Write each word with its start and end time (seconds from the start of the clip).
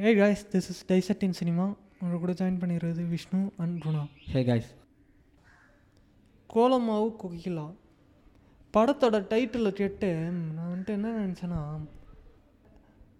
Hey 0.00 0.10
guys 0.16 0.42
this 0.52 0.66
is 0.72 0.80
டைசட்டின் 0.88 1.36
cinema 1.38 1.64
உங்கள் 2.00 2.20
கூட 2.22 2.32
ஜாயின் 2.38 2.58
பண்ணிடுறது 2.62 3.02
Vishnu 3.12 3.38
and 3.62 3.76
Guna 3.84 4.02
hey 4.32 4.40
guys 4.48 4.70
Kolamaavu 6.50 7.06
Kokila. 7.22 7.64
படத்தோட 8.74 9.18
டைட்டிலை 9.30 9.70
கேட்டு 9.78 10.08
நான் 10.56 10.68
வந்துட்டு 10.72 10.92
என்ன 10.96 11.12
நினச்சேன்னா 11.20 11.60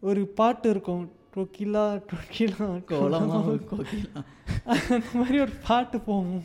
ஒரு 0.01 0.25
பாட்டு 0.41 0.69
இருக்கும். 0.71 1.07
டொக்கிலா 1.37 1.87
டொக்கிலா 2.11 2.69
கோலமாவு 2.91 3.55
கோகிலா. 3.73 4.25
அந்த 4.67 5.09
மாதிரி 5.15 5.41
ஒரு 5.47 5.57
பாட்டு 5.69 6.01
போகும். 6.11 6.45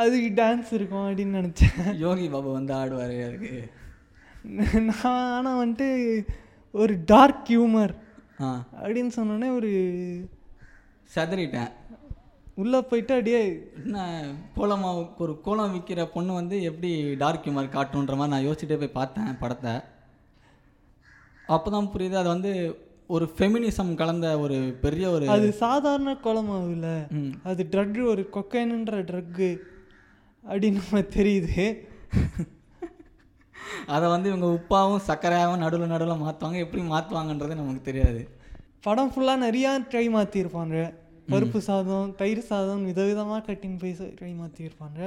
அதுக்கு 0.00 0.30
டான்ஸ் 0.42 0.72
இருக்கும் 0.78 1.04
அப்படின்னு 1.10 1.38
நினச்சேன். 1.40 1.94
யோகி 2.06 2.28
பாபு 2.36 2.56
வந்து 2.58 2.74
ஆடுவார் 2.80 3.14
அதுக்கு. 3.28 3.54
நான் 4.88 5.30
ஆனால் 5.36 5.60
வந்துட்டு 5.62 5.90
ஒரு 6.76 6.94
டார்க் 7.06 7.48
ஹியூமர் 7.48 7.92
அப்படின்னு 8.78 9.12
சொன்னோன்னே 9.16 9.48
ஒரு 9.54 9.70
செதறிட்டேன். 11.10 11.70
உள்ளே 12.54 12.78
போயிட்டு 12.82 13.12
அப்படியே 13.14 13.40
என்ன 13.80 13.98
கோலமாவு 14.56 15.02
ஒரு 15.18 15.32
கோலம் 15.40 15.74
விற்கிற 15.74 16.04
பொண்ணு 16.06 16.32
வந்து 16.32 16.56
எப்படி 16.62 16.90
டார்க் 17.16 17.44
ஹியூமர் 17.44 17.74
காட்டுன்ற 17.74 18.16
மாதிரி 18.16 18.32
நான் 18.34 18.46
யோசிச்சுட்டே 18.46 18.78
போய் 18.78 18.96
பார்த்தேன் 18.96 19.38
படத்தை. 19.38 19.74
அப்போ 21.48 21.68
தான் 21.70 21.90
புரியுது 21.92 22.16
அது 22.16 22.28
வந்து 22.28 22.52
ஒரு 23.10 23.26
ஃபெமினிசம் 23.32 23.92
கலந்த 23.94 24.28
ஒரு 24.40 24.56
பெரிய 24.80 25.06
ஒரு 25.10 25.26
அது 25.28 25.48
சாதாரண 25.60 26.12
ம். 27.16 27.32
அது 27.44 27.62
ட்ரக் 27.72 28.00
ஒரு 28.06 28.22
கொக்கைனுன்ற 28.32 29.02
ட்ரக்கு 29.10 29.50
அப்படின்னு 30.44 30.80
நம்ம 30.80 31.02
தெரியுது. 31.14 31.66
அதை 33.94 34.06
வந்து 34.08 34.28
இவங்க 34.32 34.48
உப்பாவும் 34.58 35.04
சர்க்கரையாகவும் 35.08 35.62
நடுவில் 35.64 35.92
நடுவில் 35.94 36.22
மாற்றுவாங்க 36.24 36.58
எப்படி 36.64 36.82
மாற்றுவாங்கன்றது 36.92 37.60
நமக்கு 37.60 37.82
தெரியாது. 37.88 38.20
படம் 38.86 39.10
ஃபுல்லாக 39.12 39.44
நிறையா 39.46 39.70
ட்ரை 39.92 40.06
மாற்றிருப்பாங்க 40.16 40.76
பருப்பு 41.32 41.58
சாதம் 41.68 42.10
தயிர் 42.20 42.48
சாதம் 42.50 42.84
விதவிதமாக 42.90 43.40
கட்டின்னு 43.46 43.80
போய் 43.82 43.94
ட்ரை 44.18 44.32
மாற்றிருப்பாங்க 44.40 45.00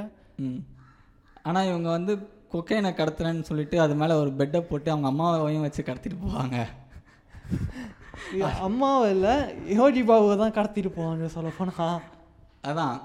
ஆனால் 1.47 1.70
இவங்க 1.70 1.90
வந்து 1.97 2.14
கொக்கைனை 2.53 2.92
கடத்துறேன்னு 3.00 3.47
சொல்லிட்டு 3.50 3.78
அது 3.84 3.94
மேலே 4.02 4.14
ஒரு 4.22 4.31
பெட்டை 4.40 4.59
போட்டு 4.62 4.90
அவங்க 4.94 5.08
அம்மாவையும் 5.12 5.66
வச்சு 5.66 5.81
கடத்திட்டு 5.90 6.17
போவாங்க. 6.25 6.58
அம்மாவை 8.67 9.06
இல்லை 9.16 9.36
யோகி 9.80 10.02
பாபுவை 10.09 10.36
தான் 10.42 10.56
கடத்திட்டு 10.58 10.92
போவாங்க 10.97 11.30
சொல்லப்போனா. 11.36 11.88
அதான். 12.70 12.97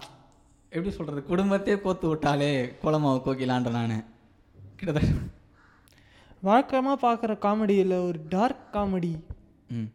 எப்படி 0.73 0.93
சொல்கிறது 0.97 1.23
குடும்பத்தையே 1.31 1.77
கோத்து 1.85 2.07
விட்டாலே 2.09 2.51
கோலமாவு 2.83 3.19
கோக்கிலான்ற 3.27 3.73
நான். 3.79 3.97
கிட்டத்தட்ட 4.79 5.13
வழக்கமாக 6.45 6.97
பார்க்குற 7.03 7.33
காமெடியில் 7.43 7.95
ஒரு 8.07 8.19
டார்க் 8.29 8.65
காமெடி 8.75 9.13
ம். 9.71 9.89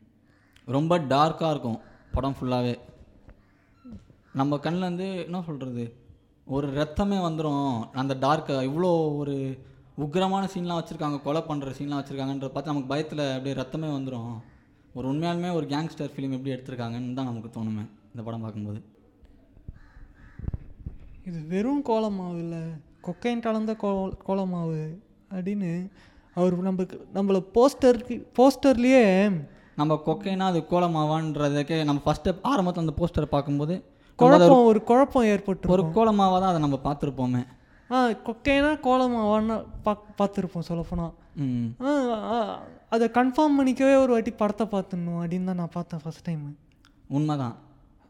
ரொம்ப 0.67 0.93
டார்க்காக 1.11 1.51
இருக்கும் 1.51 1.79
படம் 2.13 2.37
ஃபுல்லாகவே 2.37 2.75
நம்ம 4.33 4.57
கண்ணில் 4.59 4.87
வந்து 4.87 5.07
என்ன 5.23 5.41
சொல்கிறது 5.45 5.83
ஒரு 6.47 6.67
ரத்தமே 6.75 7.17
வந்துடும் 7.23 7.65
அந்த 7.95 8.13
டார்க்கை 8.21 8.55
இவ்வளோ 8.67 8.91
ஒரு 9.19 9.35
உக்கிரமான 9.97 10.43
சீன்லாம் 10.51 10.79
வச்சுருக்காங்க 10.79 11.17
கொலை 11.23 11.41
பண்ணுற 11.43 11.71
சீன்லாம் 11.77 11.99
வச்சுருக்காங்கன்றத 11.99 12.51
பார்த்து 12.51 12.71
நமக்கு 12.71 12.91
பயத்தில் 12.91 13.23
அப்படியே 13.29 13.55
ரத்தமே 13.57 13.89
வந்துடும் 13.95 14.31
ஒரு 14.95 15.05
உண்மையாலுமே 15.09 15.49
ஒரு 15.55 15.65
கேங்ஸ்டர் 15.67 16.13
ஃபிலிம் 16.13 16.35
எப்படி 16.35 16.53
எடுத்திருக்காங்கன்னு 16.53 17.17
தான் 17.17 17.29
நமக்கு 17.29 17.49
தோணுமே 17.51 17.83
இந்த 18.11 18.21
படம் 18.23 18.43
பார்க்கும்போது. 18.43 18.79
இது 21.25 21.39
வெறும் 21.49 21.83
கோலமாவு 21.85 22.37
இல்லை 22.43 22.61
கொக்கைன் 23.05 23.43
கலந்த 23.43 23.73
கோ 23.75 23.89
கோலமாவு 24.23 24.79
அப்படின்னு 25.31 25.71
அவர் 26.39 26.55
நமக்கு 26.69 26.97
நம்மளை 27.17 27.41
போஸ்டருக்கு 27.55 28.17
போஸ்டர்லேயே 28.39 29.05
நம்ம 29.81 29.95
கொக்கைனா 30.07 30.47
அது 30.51 30.59
கோலமாவான்றதுக்கே 30.71 31.77
நம்ம 31.89 32.01
ஃபஸ்ட்டு 32.05 32.35
ஆரம்பத்தில் 32.51 32.85
அந்த 32.85 32.95
போஸ்டரை 32.99 33.27
பார்க்கும்போது 33.35 33.75
குழப்பம் 34.19 34.65
ஒரு 34.71 34.79
குழப்பம் 34.89 35.29
ஏற்பட்டு 35.33 35.71
ஒரு 35.75 35.83
கோலமாவாக 35.97 36.39
தான் 36.41 36.51
அதை 36.53 36.61
நம்ம 36.63 36.77
பார்த்துருப்போமே. 36.87 37.43
ஆ 37.89 37.99
கொக்கைனா 38.27 38.71
கோலமாவான்னு 38.87 39.55
பாக் 39.85 40.03
பார்த்துருப்போம் 40.19 40.67
சொல்லப்போனால் 40.69 41.13
அதை 42.95 43.05
கன்ஃபார்ம் 43.17 43.57
பண்ணிக்கவே 43.59 43.95
ஒரு 44.01 44.11
வாட்டி 44.15 44.31
படத்தை 44.41 44.65
பார்த்துடணும் 44.73 45.21
அப்படின்னு 45.21 45.49
தான் 45.51 45.59
நான் 45.61 45.75
பார்த்தேன் 45.77 46.01
ஃபஸ்ட் 46.03 46.25
டைம் 46.27 46.43
உண்மைதான். 47.17 47.55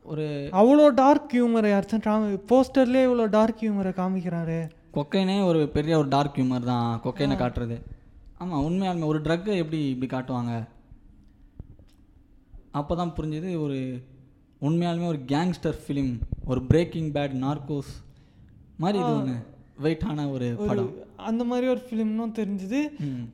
ஒரு 0.05 0.25
அவ்வளோ 0.59 0.85
டார்க் 1.01 1.31
ஹியூமரை 1.35 1.69
யாராச்சும் 1.71 2.03
காமி 2.07 2.27
போஸ்டர்லேயே 2.51 3.05
இவ்வளோ 3.07 3.25
டார்க் 3.37 3.61
ஹியூமரை 3.63 3.91
காமிக்கிறாரு. 4.01 4.59
கொக்கைனே 4.97 5.37
ஒரு 5.49 5.61
பெரிய 5.77 5.93
ஒரு 6.01 6.09
டார்க் 6.15 6.37
ஹியூமர் 6.39 6.69
தான். 6.73 6.89
கொக்கைனை 7.05 7.35
காட்டுறது. 7.43 7.77
ஆமாம் 8.39 8.61
உண்மையாலுமே 8.61 9.05
ஒரு 9.05 9.19
ட்ரக்கை 9.19 9.55
எப்படி 9.55 9.89
இப்படி 9.89 10.15
காட்டுவாங்க? 10.15 10.67
அப்போ 12.71 12.95
தான் 12.95 13.13
புரிஞ்சுது 13.17 13.61
ஒரு 13.61 14.03
உண்மையாலுமே 14.61 15.05
ஒரு 15.05 15.19
கேங்ஸ்டர் 15.27 15.77
ஃபிலிம் 15.87 16.19
ஒரு 16.45 16.63
பிரேக்கிங் 16.63 17.11
பேட் 17.11 17.33
நார்கோஸ் 17.33 17.91
மாதிரி 18.77 19.03
இது 19.03 19.15
ஒன்று 19.15 19.33
வெயிட்டான 19.83 20.31
ஒரு 20.31 20.55
படம். 20.67 20.93
அந்த 21.15 21.43
மாதிரி 21.43 21.67
ஒரு 21.67 21.81
ஃபிலிம்னும் 21.89 22.33
தெரிஞ்சுது. 22.33 22.81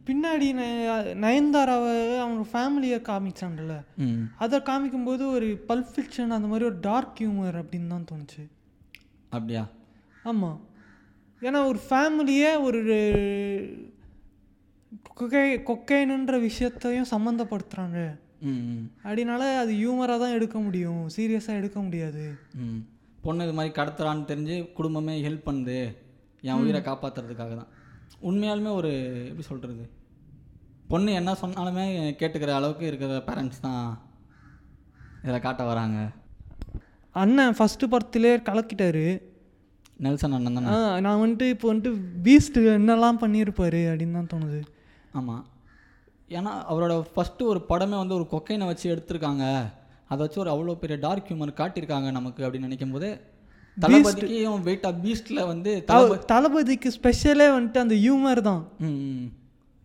பின்னாடி 0.06 0.54
நய- 0.54 1.14
நயன்தாராவை 1.14 2.18
அவங்க 2.18 2.46
ஃபேமிலியை 2.54 3.02
காமிச்சாங்கல்ல. 3.02 3.86
ம். 3.98 4.22
அதை 4.38 4.60
காமிக்கும்போது 4.60 5.28
ஒரு 5.28 5.66
பல்ப் 5.68 5.88
ஃபிக்ஷன் 5.96 6.28
அந்த 6.28 6.40
மாதிரி 6.40 6.66
ஒரு 6.66 6.80
டார்க் 6.80 7.20
ஹியூமர் 7.20 7.64
அப்படின்னு 7.64 7.88
தான் 7.88 8.06
தோணுச்சு. 8.12 8.48
அப்படியா? 9.30 9.68
ஆமாம் 10.24 10.60
ஏன்னா 11.42 11.66
ஒரு 11.66 11.80
ஃபேமிலியே 11.90 12.62
ஒரு 12.62 13.94
கொக்கை 15.20 15.44
கொக்கைனுன்ற 15.64 16.40
விஷயத்தையும் 16.40 17.12
சம்மந்தப்படுத்துகிறாங்க 17.12 18.00
அப்படினால 19.06 19.58
அது 19.58 19.72
ஹியூமராக 19.74 20.20
தான் 20.20 20.32
எடுக்க 20.32 20.60
முடியும். 20.60 21.10
சீரியஸாக 21.16 21.60
எடுக்க 21.62 21.82
முடியாது. 21.82 22.24
ம். 22.56 22.82
பொண்ணு 23.22 23.44
இது 23.44 23.54
மாதிரி 23.54 23.74
கடத்துறான்னு 23.76 24.28
தெரிஞ்சு 24.28 24.72
குடும்பமே 24.74 25.28
ஹெல்ப் 25.28 25.48
பண்ணுது. 25.50 25.78
என் 26.44 26.60
உயிரை 26.64 26.82
காப்பாற்றுறதுக்காக 26.82 27.54
தான். 27.56 27.72
உண்மையாலுமே 28.22 28.72
ஒரு 28.74 28.92
எப்படி 29.30 29.42
சொல்கிறது 29.42 29.86
பொண்ணு 30.88 31.12
என்ன 31.12 31.32
சொன்னாலுமே 31.42 31.86
கேட்டுக்கிற 32.20 32.52
அளவுக்கு 32.54 32.86
இருக்கிற 32.86 33.24
பேரண்ட்ஸ் 33.28 33.60
தான் 33.60 33.82
இதில் 35.24 35.42
காட்ட 35.42 35.64
வராங்க. 35.64 36.00
அண்ணன் 37.16 37.56
ஃபஸ்ட்டு 37.60 37.90
படத்திலே 37.90 38.34
கலக்கிட்டாரு. 38.50 39.06
நெல்சன் 39.98 40.32
அண்ணன் 40.32 40.58
தானே? 40.58 41.02
நான் 41.02 41.22
வந்துட்டு 41.22 41.50
இப்போ 41.50 41.74
வந்துட்டு 41.74 41.92
பீஸ்ட் 42.24 42.60
என்னெல்லாம் 42.78 43.22
பண்ணியிருப்பாரு 43.22 43.82
அப்படின்னு 43.92 44.12
தான் 44.12 44.32
தோணுது. 44.34 44.60
ஆமாம் 45.16 45.44
ஏன்னா 46.30 46.52
அவரோட 46.70 46.94
ஃபஸ்ட்டு 47.14 47.44
ஒரு 47.44 47.66
படமே 47.70 47.98
வந்து 47.98 48.16
ஒரு 48.16 48.28
கொக்கைனை 48.32 48.66
வச்சு 48.66 48.96
எடுத்திருக்காங்க. 48.96 49.44
அதை 50.08 50.18
வச்சு 50.18 50.40
ஒரு 50.40 50.52
அவ்வளோ 50.52 50.76
பெரிய 50.76 51.00
டார்க் 51.00 51.30
ஹியூமர் 51.30 51.58
காட்டியிருக்காங்க 51.58 52.12
நமக்கு 52.12 52.48
அப்படின்னு 52.48 52.60
நினைக்கும் 52.60 52.92
போது 52.92 53.10
தளபதிக்கும் 53.78 54.62
வெயிட் 54.62 54.86
ஆஃப் 54.86 54.96
பீஸ்டில் 55.04 55.48
வந்து 55.48 55.84
தள- 55.84 56.18
தளபதிக்கு 56.26 56.92
ஸ்பெஷலே 56.92 57.48
வந்துட்டு 57.50 57.78
அந்த 57.78 57.96
ஹியூமர் 57.96 58.42
தான். 58.42 58.64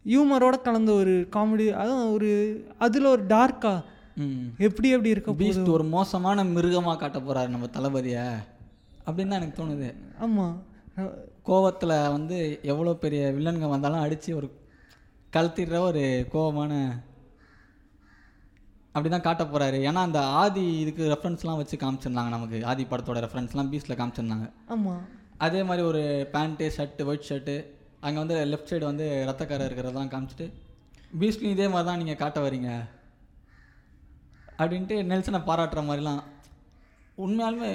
ஹியூமரோட 0.05 0.63
கலந்த 0.63 0.93
ஒரு 0.93 1.29
காமெடி 1.33 1.71
அதுவும் 1.75 2.13
ஒரு 2.13 2.31
அதில் 2.79 3.05
ஒரு 3.05 3.27
டார்க்கா 3.27 3.75
எப்படி 4.59 4.89
எப்படி 4.89 5.09
இருக்க 5.09 5.31
பீஸ்ட் 5.33 5.69
ஒரு 5.69 5.85
மோசமான 5.89 6.45
மிருகமாக 6.45 6.99
காட்ட 6.99 7.19
போறாரு 7.19 7.49
நம்ம 7.49 7.67
தளபதியை. 7.73 8.25
அப்படின்னு 9.07 9.29
தான் 9.29 9.41
எனக்கு 9.41 9.63
தோணுது. 9.63 9.89
ஆமாம் 10.21 10.57
கோவத்தில் 11.47 12.11
வந்து 12.11 12.39
எவ்வளோ 12.63 12.95
பெரிய 12.95 13.35
வில்லன்க 13.39 13.69
வந்தாலும் 13.69 14.01
அடித்து 14.01 14.37
ஒரு 14.37 14.49
கழுத்திடுற 15.35 15.79
ஒரு 15.89 16.03
கோவமான 16.35 16.73
அப்படி 18.95 19.11
தான் 19.11 19.27
காட்ட 19.27 19.43
போகிறாரு 19.51 19.79
ஏன்னா 19.89 20.01
அந்த 20.09 20.21
ஆதி 20.43 20.65
இதுக்கு 20.83 21.03
ரெஃபரன்ஸ்லாம் 21.13 21.59
வச்சு 21.61 21.77
காமிச்சிருந்தாங்க 21.83 22.31
நமக்கு. 22.37 22.59
ஆதி 22.71 22.85
படத்தோட 22.93 23.19
ரெஃபரன்ஸ்லாம் 23.25 23.71
பீஸில் 23.73 23.99
காமிச்சிருந்தாங்க. 24.01 24.47
ஆமாம் 24.75 25.05
அதே 25.47 25.61
மாதிரி 25.69 25.83
ஒரு 25.91 26.03
பேண்ட்டு 26.33 26.67
ஷர்ட்டு 26.77 27.07
ஒயிட் 27.11 27.29
ஷர்ட்டு 27.29 27.55
அங்கே 28.07 28.19
வந்து 28.23 28.37
லெஃப்ட் 28.53 28.71
சைடு 28.73 28.85
வந்து 28.91 29.07
ரத்தக்கார 29.29 29.69
இருக்கிறதெல்லாம் 29.69 30.11
காமிச்சிட்டு 30.15 30.47
பீஸ்ட்லையும் 31.21 31.55
இதே 31.57 31.69
மாதிரி 31.75 31.89
தான் 31.91 32.01
நீங்கள் 32.03 32.21
காட்ட 32.23 32.41
வரீங்க 32.47 32.71
அப்படின்ட்டு 34.61 34.97
நெல்சனை 35.11 35.41
பாராட்டுற 35.49 35.83
மாதிரிலாம். 35.89 36.23
உண்மையாலுமே 37.25 37.71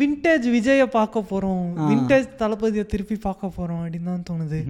விண்டேஜ் 0.00 0.46
விஜயை 0.54 0.86
பார்க்க 0.96 1.30
போகிறோம் 1.32 1.66
விண்டேஜ் 1.90 2.26
தளபதியை 2.40 2.84
திருப்பி 2.94 3.16
பார்க்க 3.26 3.56
போகிறோம் 3.58 3.82
அப்படின்னு 3.82 4.10
தான் 4.12 4.26
தோணுது. 4.30 4.60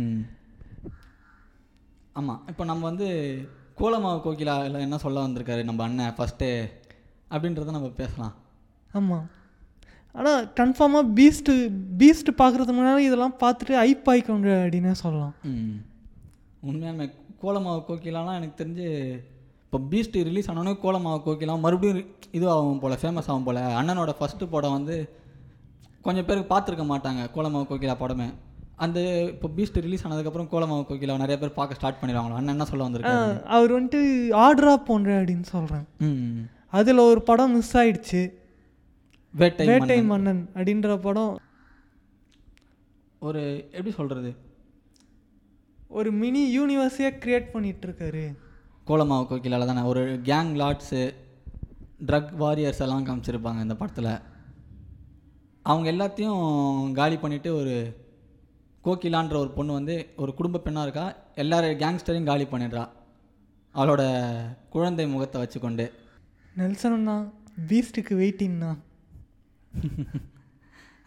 ஆமாம் 2.17 2.43
இப்போ 2.49 2.65
நம்ம 2.65 2.85
வந்து 2.85 3.07
கோலமாவு 3.79 4.19
கோகிலா 4.25 4.65
இல்லை 4.65 4.81
என்ன 4.81 4.99
சொல்ல 4.99 5.25
வந்திருக்காரு 5.27 5.65
நம்ம 5.65 5.83
அண்ணன் 5.83 6.15
ஃபஸ்ட்டு 6.19 6.49
அப்படின்றத 7.31 7.71
நம்ம 7.71 7.89
பேசலாம். 7.89 8.35
ஆமாம் 8.93 9.27
ஆனால் 10.15 10.47
கன்ஃபார்மாக 10.57 11.11
பீஸ்ட்டு 11.15 11.55
பீஸ்ட் 11.99 12.31
பார்க்குறதுக்கு 12.39 12.77
முன்னாடி 12.77 12.99
இதெல்லாம் 12.99 13.35
பார்த்துட்டு 13.41 13.75
ஐப் 13.77 14.09
ஆயிக்கோங்க 14.11 14.51
அப்படின்னே 14.63 14.93
சொல்லலாம். 14.93 15.35
ம். 15.43 15.77
உண்மையாலுமே 16.63 17.07
கோலமாவு 17.43 17.81
கோகிலாலாம் 17.89 18.39
எனக்கு 18.41 18.65
தெரிஞ்சு 18.65 18.87
இப்போ 19.65 19.79
பீஸ்ட் 19.91 20.17
ரிலீஸ் 20.29 20.51
ஆனோடனே 20.51 20.75
கோலமாவு 20.83 21.19
கோகிலாம் 21.27 21.61
மறுபடியும் 21.61 22.01
இது 22.31 22.51
ஆகும் 22.51 22.79
போல் 22.79 23.01
ஃபேமஸ் 23.03 23.29
ஆகும் 23.29 23.45
போல். 23.45 23.61
அண்ணனோட 23.81 24.15
ஃபஸ்ட்டு 24.21 24.51
படம் 24.51 24.73
வந்து 24.73 24.97
கொஞ்சம் 26.03 26.25
பேருக்கு 26.25 26.51
பார்த்துருக்க 26.55 26.85
மாட்டாங்க 26.93 27.23
கோலமாவு 27.35 27.69
கோகிலா 27.71 27.97
படமே. 28.01 28.29
அந்த 28.85 29.01
இப்போ 29.33 29.49
பீஸ்ட் 29.57 29.79
ரிலீஸ் 29.85 30.05
ஆனதுக்கப்புறம் 30.07 30.49
கோலமாவு 30.53 30.83
கோகிலா 30.89 31.15
நிறைய 31.23 31.37
பேர் 31.43 31.59
பார்க்க 31.59 31.79
ஸ்டார்ட் 31.79 32.01
பண்ணிடுவாங்களா? 32.01 32.39
அண்ணன் 32.41 32.55
என்ன 32.57 32.67
சொல்ல 32.71 32.87
வந்திருக்காரு? 32.89 33.31
அவர் 33.57 33.75
வந்துட்டு 33.77 34.01
ஆர்டரா 34.45 34.75
போன்ற 34.89 35.11
அப்படின்னு 35.21 35.47
சொல்கிறேன் 35.53 35.87
ம் 36.09 36.43
அதில் 36.79 37.07
ஒரு 37.11 37.21
படம் 37.23 37.55
மிஸ் 37.57 37.75
ஆயிடுச்சு. 37.81 38.23
வேட்டை 39.35 39.67
வேட்டை 39.71 39.99
மன்னன் 40.11 40.43
அப்படின்ற 40.55 40.99
படம். 41.07 41.35
ஒரு 43.29 43.43
எப்படி 43.77 43.93
சொல்கிறது 44.01 44.31
ஒரு 45.99 46.11
மினி 46.23 46.43
யூனிவர்ஸே 46.59 47.11
கிரியேட் 47.23 47.53
பண்ணிட்டு 47.53 47.87
இருக்காரு 47.89 48.25
கோலமாவு 48.87 49.25
கோகிலால 49.31 49.67
தானே. 49.67 49.83
ஒரு 49.91 50.03
கேங் 50.31 50.51
லாட்ஸு 50.63 51.03
ட்ரக் 52.09 52.33
வாரியர்ஸ் 52.43 52.83
எல்லாம் 52.87 53.07
காமிச்சிருப்பாங்க 53.07 53.61
இந்த 53.67 53.77
படத்தில். 53.83 54.15
அவங்க 55.63 55.87
எல்லாத்தையும் 55.93 56.93
காலி 56.99 57.17
பண்ணிவிட்டு 57.23 57.53
ஒரு 57.61 57.77
கோகிலான்ற 58.87 59.35
ஒரு 59.37 59.51
பொண்ணு 59.51 59.73
வந்து 59.73 60.15
ஒரு 60.17 60.35
குடும்ப 60.35 60.59
பெண்ணாக 60.59 60.83
இருக்கா 60.83 61.05
எல்லாரும் 61.35 61.79
கேங்ஸ்டரையும் 61.79 62.25
காலி 62.25 62.45
பண்ணிடுறா. 62.45 62.85
அவளோட 63.75 64.03
குழந்தை 64.69 65.07
முகத்தை 65.07 65.43
வச்சுக்கொண்டு. 65.43 65.87
நெல்சன்னா 66.57 67.17
பீஸ்ட்டுக்கு 67.69 68.15
வெயிட்டிங்ண்ணா 68.15 68.71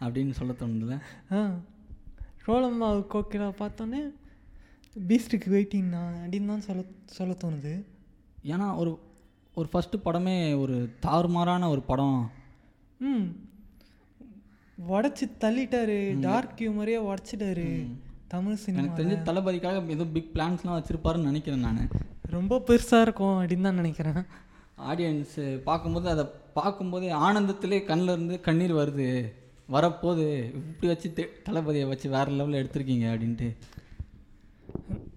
அப்படின்னு 0.00 0.30
சொல்ல 0.30 0.52
தோணுதுல 0.52 0.94
ஆ. 1.32 1.40
சோளமாவு 2.44 3.06
கோக்கிலா 3.14 3.52
பார்த்தோன்னே 3.58 4.00
பீஸ்ட்டுக்கு 4.96 5.48
வெயிட்டிங்ண்ணா 5.50 6.02
அப்படின்னு 6.20 6.46
தான் 6.46 6.60
சொல்ல 6.60 6.82
சொல்ல 7.06 7.34
தோணுது. 7.34 7.72
ஏன்னா 8.44 8.76
ஒரு 8.76 8.92
ஒரு 9.54 9.68
ஃபஸ்ட்டு 9.72 10.04
படமே 10.04 10.58
ஒரு 10.58 10.76
தாறுமாறான 11.02 11.68
ஒரு 11.68 11.82
படம். 11.82 12.30
ம். 13.00 13.26
உடச்சி 14.88 15.30
தள்ளிட்டாரு. 15.40 16.20
டார்க் 16.20 16.58
ஹியூமரே 16.58 17.00
உடச்சிட்டாரு 17.00 17.86
தமிழ் 18.26 18.54
சினிமா 18.54 18.94
எனக்கு 18.94 19.02
தெரிஞ்சு 19.02 19.34
தளபதிக்காக 19.34 19.88
ஏதோ 19.88 20.04
பிக் 20.04 20.30
பிளான்ஸ்லாம் 20.34 20.66
வச்சுருப்பாருன்னு 20.66 21.22
நினைக்கிறேன் 21.22 21.60
நான். 21.60 21.88
ரொம்ப 22.22 22.62
பெருசாக 22.66 23.00
இருக்கும் 23.00 23.46
அப்படின்னு 23.46 23.60
தான் 23.60 23.74
நினைக்கிறேன். 23.74 24.24
ஆடியன்ஸு 24.78 25.56
பார்க்கும்போது 25.56 26.08
அதை 26.08 26.24
பார்க்கும்போதே 26.54 27.12
ஆனந்தத்திலே 27.12 27.84
கண்ணில் 27.84 28.08
இருந்து 28.08 28.40
கண்ணீர் 28.40 28.74
வருது. 28.74 29.32
வரப்போது 29.70 30.44
இப்படி 30.54 30.86
வச்சு 30.86 31.12
தெ- 31.16 31.48
தளபதியை 31.48 31.88
வச்சு 31.88 32.10
வேறு 32.10 32.32
லெவலில் 32.32 32.64
எடுத்திருக்கீங்க 32.64 33.06
அப்படின்ட்டு. 33.10 33.56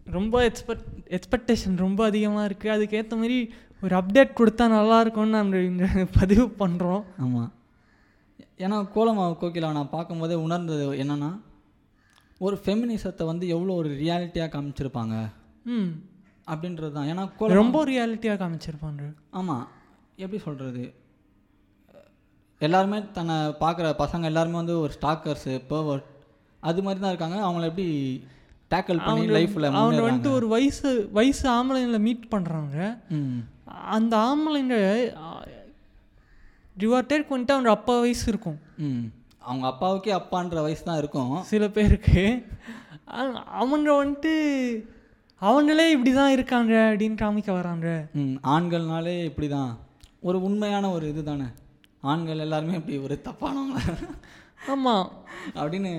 ரொம்ப 0.03 0.49
எக்ஸ்பெக்ட் 0.49 1.19
எக்ஸ்பெக்டேஷன் 1.19 1.77
ரொம்ப 1.77 2.05
அதிகமாக 2.05 2.47
இருக்குது 2.47 2.67
அதுக்கேற்ற 2.67 3.09
மாதிரி 3.09 3.53
ஒரு 3.81 3.95
அப்டேட் 3.95 4.35
கொடுத்தா 4.37 4.67
நல்லா 4.67 5.01
இருக்கும்னு 5.01 5.43
நம்ம 5.69 6.05
பதிவு 6.19 6.45
பண்ணுறோம் 6.59 7.03
ஆமாம் 7.17 7.53
ஏன்னா 8.59 8.77
கோலமாவு 8.93 9.35
கோகிலா 9.39 9.69
நான் 9.73 9.93
பார்க்கும்போதே 9.93 10.35
உணர்ந்தது 10.43 10.85
என்னென்னா 11.01 11.29
ஒரு 12.41 12.55
ஃபெமினிசத்தை 12.59 13.23
வந்து 13.25 13.45
எவ்வளோ 13.49 13.73
ஒரு 13.75 13.89
ரியாலிட்டியாக 13.99 14.51
காமிச்சிருப்பாங்க? 14.53 15.15
ம். 15.67 15.91
அப்படின்றது 16.47 16.91
தான். 16.91 17.09
ஏன்னா 17.11 17.23
கோல 17.37 17.57
ரொம்ப 17.59 17.79
ரியாலிட்டியாக 17.85 18.39
காமிச்சிருப்பாங்க. 18.41 19.03
ஆமாம் 19.31 19.65
எப்படி 20.17 20.39
சொல்கிறது 20.41 20.83
எல்லாருமே 22.61 22.97
தன்னை 23.13 23.35
பார்க்குற 23.61 23.87
பசங்க 24.01 24.25
எல்லாருமே 24.25 24.57
வந்து 24.59 24.75
ஒரு 24.81 24.93
ஸ்டாக்கர்ஸு 24.97 25.53
பர்வர்ட் 25.69 26.09
அது 26.63 26.83
மாதிரி 26.83 26.99
தான் 26.99 27.13
இருக்காங்க. 27.13 27.37
அவங்கள 27.43 27.65
எப்படி 27.69 27.87
டேக்கிள் 28.71 28.99
பண்ணி 29.01 29.23
லைஃப்பில் 29.29 29.67
அவங்க 29.71 30.03
வந்துட்டு 30.05 30.29
ஒரு 30.37 30.47
வயசு 30.53 30.89
வயசு 31.11 31.43
ஆம்பளைங்களை 31.49 31.99
மீட் 32.01 32.31
பண்ணுறாங்க 32.31 32.77
ம். 33.17 33.39
அந்த 33.91 34.13
ஆம்பளைங்க 34.27 34.77
டிவாட்டேட் 36.75 37.31
வந்துட்டு 37.31 37.55
அவங்க 37.55 37.71
அப்பா 37.77 37.93
வயசு 37.99 38.25
இருக்கும்? 38.31 38.57
ம். 38.87 39.03
அவங்க 39.49 39.65
அப்பாவுக்கே 39.71 40.11
அப்பான்ற 40.19 40.59
வயசு 40.65 40.83
தான் 40.89 40.99
இருக்கும். 41.01 41.33
சில 41.51 41.63
பேருக்கு. 41.77 42.23
அவங்க 43.61 43.89
வந்துட்டு 44.01 44.33
அவங்களே 45.41 45.85
இப்படி 45.93 46.11
தான் 46.19 46.33
இருக்காங்க 46.35 46.73
அப்படின்னு 46.89 47.17
காமிக்க 47.21 47.51
வராங்க. 47.59 47.87
ம் 48.21 48.35
ஆண்கள்னாலே 48.55 49.15
இப்படி 49.29 49.47
தான் 49.57 49.71
ஒரு 50.27 50.37
உண்மையான 50.47 50.91
ஒரு 50.97 51.05
இது 51.13 51.23
தானே. 51.23 51.47
ஆண்கள் 52.11 52.43
எல்லாருமே 52.45 52.77
இப்படி 52.79 52.97
ஒரு 53.07 53.15
தப்பானவங்க. 53.27 53.79
ஆமாம் 54.73 55.07
அப்படின்னு 55.61 55.91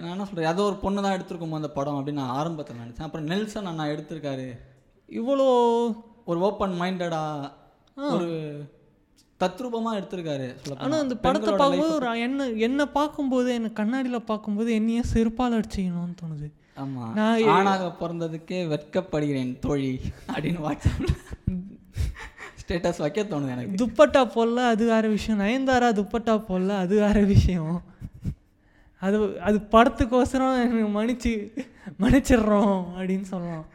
நான் 0.00 0.12
என்ன 0.14 0.24
சொல்கிறேன் 0.28 0.50
ஏதோ 0.52 0.62
ஒரு 0.70 0.76
பொண்ணு 0.82 1.02
தான் 1.04 1.14
எடுத்திருக்கோமோ 1.16 1.58
அந்த 1.60 1.70
படம் 1.76 1.98
அப்படின்னு 1.98 2.22
நான் 2.22 2.36
ஆரம்பத்தில் 2.40 2.80
நினச்சேன். 2.82 3.06
அப்புறம் 3.08 3.28
நெல்சன் 3.32 3.70
அண்ணா 3.70 3.84
எடுத்திருக்காரு. 3.92 4.48
இவ்வளோ 5.08 5.46
ஒரு 6.30 6.38
ஓப்பன் 6.48 6.74
மைண்டடா 6.80 7.22
ஒரு 7.96 8.30
தத்ரூபமாக 9.40 9.98
எடுத்திருக்காரு 9.98 10.48
ஆனால் 10.84 11.02
அந்த 11.04 11.14
படத்தை 11.14 11.52
பார்க்கும்போது 11.52 12.18
என்ன 12.26 12.48
என்னை 12.66 12.84
பார்க்கும்போது 12.98 13.48
எனக்கு 13.54 13.78
கண்ணாடியில் 13.80 14.28
பார்க்கும்போது 14.30 14.70
என்னையே 14.74 15.02
செருப்பால் 15.12 15.56
அடிச்சிக்கணும்னு 15.58 16.18
தோணுது. 16.22 16.48
ஆமாம் 16.82 17.14
நான் 17.14 17.48
ஆணாக 17.54 17.88
பிறந்ததுக்கே 18.00 18.60
வெட்கப்படுகிறேன் 18.72 19.58
தோழி 19.64 19.92
அப்படின்னு 20.32 20.60
வாட்ஸ்அப்பில் 20.66 21.16
ஸ்டேட்டஸ் 22.60 23.02
வைக்க 23.04 23.22
தோணுது 23.22 23.54
எனக்கு. 23.54 23.80
துப்பட்டா 23.82 24.22
போடல 24.36 24.66
அது 24.74 24.84
வேற 24.92 25.04
விஷயம். 25.08 25.40
நயன்தாரா 25.40 25.88
துப்பட்டா 26.00 26.34
போடல 26.48 26.76
அது 26.84 26.94
வேற 26.98 27.20
விஷயம். 27.34 27.76
அது 29.02 29.18
அது 29.40 29.58
படத்துக்கோசரம் 29.74 30.60
எனக்கு 30.64 30.88
மன்னிச்சு 30.98 31.32
மன்னிச்சிடுறோம் 32.00 32.78
அப்படின்னு 32.96 33.26
சொல்லலாம். 33.32 33.66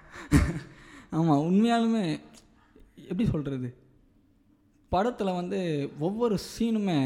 ஆமாம் 1.09 1.43
உண்மையாலுமே 1.49 2.05
எப்படி 3.09 3.25
சொல்கிறது 3.33 3.69
படத்தில் 4.91 5.33
வந்து 5.33 5.59
ஒவ்வொரு 5.99 6.37
சீனுமே 6.51 6.99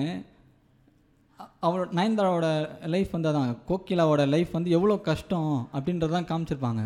அ- 1.40 1.50
அவளோட 1.62 1.90
நயன்தாராவோட 1.92 2.48
லைஃப் 2.86 3.12
வந்து 3.12 3.30
அதான் 3.30 3.58
கோகிலாவோட 3.68 4.28
லைஃப் 4.28 4.52
வந்து 4.52 4.70
எவ்வளோ 4.70 4.98
கஷ்டம் 5.00 5.70
அப்படின்றதான் 5.74 6.30
காமிச்சிருப்பாங்க. 6.30 6.84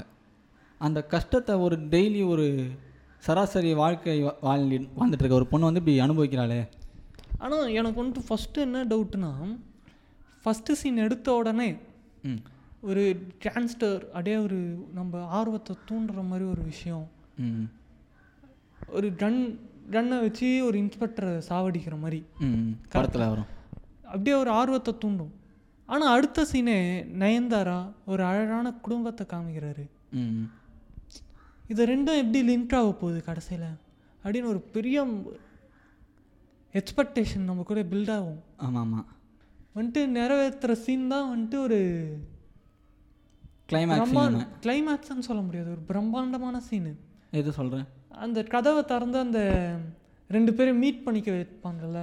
அந்த 0.82 1.04
கஷ்டத்தை 1.06 1.56
ஒரு 1.56 1.76
டெய்லி 1.90 2.28
ஒரு 2.28 2.46
சராசரி 3.20 3.74
வாழ்க்கை 3.74 4.16
வாழ்ந்து 4.42 4.78
வாழ்ந்துட்டு 4.98 5.22
இருக்க 5.22 5.36
ஒரு 5.36 5.48
பொண்ணு 5.48 5.72
வந்து 5.72 5.82
இப்படி 5.84 6.00
அனுபவிக்கிறாளே. 6.00 6.62
ஆனால் 7.38 7.68
எனக்கு 7.70 8.04
வந்துட்டு 8.04 8.24
ஃபஸ்ட்டு 8.30 8.58
என்ன 8.58 8.84
டவுட்னா 8.84 9.32
ஃபஸ்ட்டு 10.46 10.72
சீன் 10.72 10.98
எடுத்த 10.98 11.34
உடனே 11.34 11.70
ஒரு 12.82 13.04
டிரான்ஸ்டர் 13.44 14.00
அப்படியே 14.10 14.38
ஒரு 14.38 14.58
நம்ம 14.94 15.24
ஆர்வத்தை 15.30 15.76
தூண்டுற 15.90 16.28
மாதிரி 16.28 16.50
ஒரு 16.50 16.62
விஷயம். 16.64 17.08
ஒரு 18.88 19.08
கன் 19.18 19.40
கன்னை 19.94 20.18
வச்சு 20.26 20.48
ஒரு 20.66 20.76
இன்ஸ்பெக்டரை 20.82 21.34
சாவடிக்கிற 21.50 21.96
மாதிரி. 22.04 22.20
படத்தில் 22.94 23.30
வரும். 23.32 23.50
அப்படியே 24.12 24.36
ஒரு 24.36 24.52
ஆர்வத்தை 24.60 24.94
தூண்டும். 25.04 25.34
ஆனால் 25.90 26.14
அடுத்த 26.16 26.46
சீனே 26.52 26.78
நயன்தாரா 27.22 27.80
ஒரு 28.12 28.24
அழகான 28.24 28.74
குடும்பத்தை 28.86 29.26
காமிக்கிறாரு. 29.34 29.86
இது 31.72 31.82
ரெண்டும் 31.92 32.20
எப்படி 32.22 32.40
லிங்க் 32.50 32.76
ஆக 32.80 32.92
போகுது 32.92 33.20
கடைசியில்? 33.24 33.68
அப்படின்னு 34.24 34.52
ஒரு 34.54 34.62
பெரிய 34.76 35.06
எக்ஸ்பெக்டேஷன் 36.80 37.50
நம்ம 37.50 37.66
கூட 37.72 37.82
பில்ட் 37.92 38.14
ஆகும். 38.16 38.40
ஆமாம். 38.58 38.82
ஆமாம் 38.86 39.10
வந்துட்டு 39.78 40.02
நிறைவேற்றுற 40.18 40.74
சீன் 40.86 41.12
தான் 41.14 41.30
வந்துட்டு 41.32 41.58
ஒரு 41.68 41.80
கிளைமேக்ஸ் 43.72 44.02
பிரம்மாண்ட 44.02 44.48
கிளைமேக்ஸ்னு 44.66 45.28
சொல்ல 45.30 45.42
முடியாது. 45.46 45.70
ஒரு 45.76 45.84
பிரம்மாண்டமான 45.92 46.60
சீனு 46.70 46.94
எது 47.40 47.52
சொல்கிறேன் 47.60 47.88
அந்த 48.24 48.40
கதவை 48.54 48.82
திறந்து 48.92 49.18
அந்த 49.26 49.40
ரெண்டு 50.30 50.52
பேரும் 50.58 50.82
மீட் 50.84 51.06
பண்ணிக்க 51.06 51.30
வைப்பாங்கல்ல? 51.36 52.00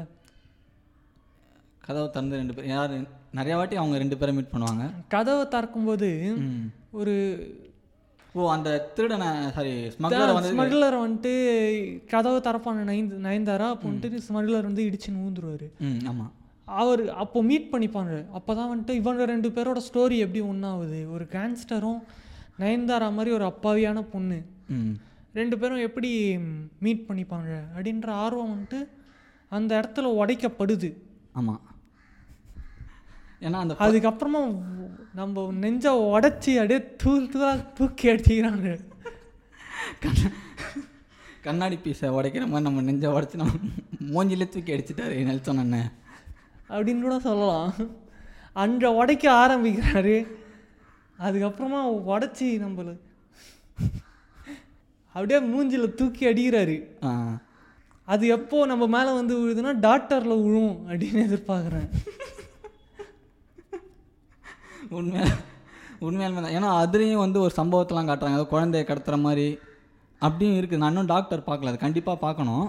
கதவை 1.87 2.07
திறந்து 2.15 2.41
ரெண்டு 2.41 2.55
பேர் 2.57 2.71
யார் 2.73 2.95
நிறைய 3.39 3.55
வாட்டி 3.59 3.77
அவங்க 3.81 3.97
ரெண்டு 4.03 4.17
பேரை 4.21 4.33
மீட் 4.37 4.53
பண்ணுவாங்க. 4.55 4.85
கதவை 5.15 5.45
திறக்கும்போது 5.55 6.09
ஒரு 7.01 7.15
ஓ 8.35 8.43
அந்த 8.55 8.69
திருடனை 8.97 9.31
சாரி 9.57 9.73
ஸ்மக்லரை 9.95 10.33
வந்து 10.37 10.53
ஸ்மக்லர் 10.53 10.97
வந்துட்டு 11.05 11.33
கதவை 12.13 12.39
திறப்பாங்க 12.47 12.83
நயன் 12.91 13.11
நயன்தாரா 13.27 13.67
அப்போ 13.75 13.87
வந்துட்டு 13.91 14.21
ஸ்மக்லர் 14.29 14.69
வந்து 14.69 14.87
இடிச்சு 14.89 15.11
நூந்துருவாரு. 15.17 15.67
ஆமாம் 16.11 16.33
அவர் 16.83 17.03
அப்போ 17.23 17.39
மீட் 17.51 17.73
பண்ணிப்பாங்க 17.73 18.15
அப்போ 18.39 18.53
தான் 18.59 18.71
வந்துட்டு 18.73 18.95
இவங்க 19.01 19.25
ரெண்டு 19.33 19.49
பேரோட 19.57 19.81
ஸ்டோரி 19.89 20.19
எப்படி 20.27 20.43
ஒன்றாகுது 20.51 21.01
ஒரு 21.15 21.25
கேங்ஸ்டரும் 21.35 22.01
நயன்தாரா 22.63 23.09
மாதிரி 23.17 23.31
ஒரு 23.39 23.45
அப்பாவியான 23.53 24.05
பொண்ணு. 24.15 24.39
ரெண்டு 25.35 25.59
பேரும் 25.59 25.79
எப்படி 25.79 26.39
மீட் 26.79 27.05
பண்ணிப்பாங்க 27.09 27.61
அப்படின்ற 27.77 28.07
ஆர்வம் 28.07 28.59
வந்துட்டு 28.59 28.89
அந்த 29.49 29.81
இடத்துல 29.81 29.99
உடைக்கப்படுது. 29.99 30.95
ஆமாம் 31.33 31.61
ஏன்னா 33.41 33.53
அந்த 33.53 33.75
அதுக்கப்புறமா 33.79 34.63
நம்ம 35.15 35.53
நெஞ்ச 35.53 35.93
உடைச்சி 35.93 36.55
அப்படியே 36.55 36.95
தூள் 36.97 37.29
தூளாக 37.29 37.73
தூக்கி 37.73 38.09
அடிச்சுக்கிறாங்க. 38.09 38.79
கண்ண- 40.01 40.33
கண்ணாடி 41.43 41.79
பீஸை 41.85 42.05
உடைக்கிற 42.05 42.47
மாதிரி 42.47 42.61
நம்ம 42.61 42.81
நெஞ்ச 42.81 43.21
உடச்சி 43.21 43.35
நம்ம 43.35 43.53
மூஞ்சிலே 43.99 44.49
தூக்கி 44.49 44.73
அடிச்சிட்டாரு 44.73 45.25
நெல்சன் 45.25 45.59
அண்ணன் 45.59 45.93
அப்படின்னு 46.69 47.01
கூட 47.01 47.19
சொல்லலாம். 47.19 47.75
அங்கே 48.53 48.87
உடைக்க 48.87 49.33
ஆரம்பிக்கிறாரு. 49.33 50.27
அதுக்கப்புறமா 51.19 52.03
உடச்சி 52.07 52.43
நம்மள 52.43 52.99
அப்படியே 55.15 55.39
மூஞ்சில 55.53 55.89
தூக்கி 56.01 56.23
அடிக்கிறாரு. 56.31 56.77
அது 58.13 58.25
எப்போ 58.37 58.59
நம்ம 58.73 58.85
மேலே 58.97 59.11
வந்து 59.21 59.35
விழுதுன்னா 59.41 59.73
டாக்டரில் 59.87 60.43
விழும் 60.45 60.75
அப்படின்னு 60.91 61.25
எதிர்பார்க்குறேன். 61.29 61.89
உண்மையா 64.99 65.27
உண்மையாலுமே 66.07 66.41
தான். 66.45 66.55
ஏன்னா 66.59 66.71
அதுலேயும் 66.85 67.25
வந்து 67.25 67.39
ஒரு 67.45 67.53
சம்பவத்தெல்லாம் 67.59 68.09
காட்டுறாங்க. 68.09 68.39
ஏதோ 68.39 68.47
குழந்தைய 68.55 68.85
கடத்துற 68.89 69.17
மாதிரி. 69.27 69.47
அப்படியும் 70.27 70.57
இருக்குது. 70.61 70.81
நான் 70.83 70.93
இன்னும் 70.93 71.13
டாக்டர் 71.13 71.47
பார்க்கல. 71.49 71.71
அது 71.73 71.85
கண்டிப்பாக 71.85 72.19
பார்க்கணும். 72.25 72.67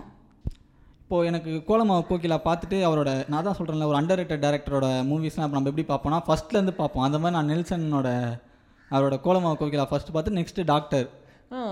இப்போது 1.02 1.28
எனக்கு 1.30 1.52
கோலமாவு 1.70 2.04
கோகிலா 2.10 2.38
பார்த்துட்டு 2.46 2.78
அவரோட 2.90 3.10
நான் 3.32 3.46
தான் 3.48 3.58
சொல்கிறேன்ல 3.58 3.90
ஒரு 3.90 3.98
அண்டர் 4.00 4.20
ரேட்டட் 4.20 4.44
டேரக்டரோட 4.46 4.88
மூவிஸ்லாம் 5.10 5.48
இப்போ 5.48 5.58
நம்ம 5.58 5.72
எப்படி 5.72 5.86
பார்ப்போம்னா 5.90 6.20
ஃபஸ்ட்லேருந்து 6.28 6.76
பார்ப்போம். 6.80 7.06
அந்த 7.08 7.18
மாதிரி 7.24 7.38
நான் 7.38 7.52
நெல்சனோட 7.54 8.10
அவரோட 8.92 9.18
கோலமாவு 9.26 9.60
கோகிலா 9.62 9.86
ஃபஸ்ட்டு 9.92 10.16
பார்த்து 10.16 10.38
நெக்ஸ்ட்டு 10.40 10.70
டாக்டர் 10.74 11.06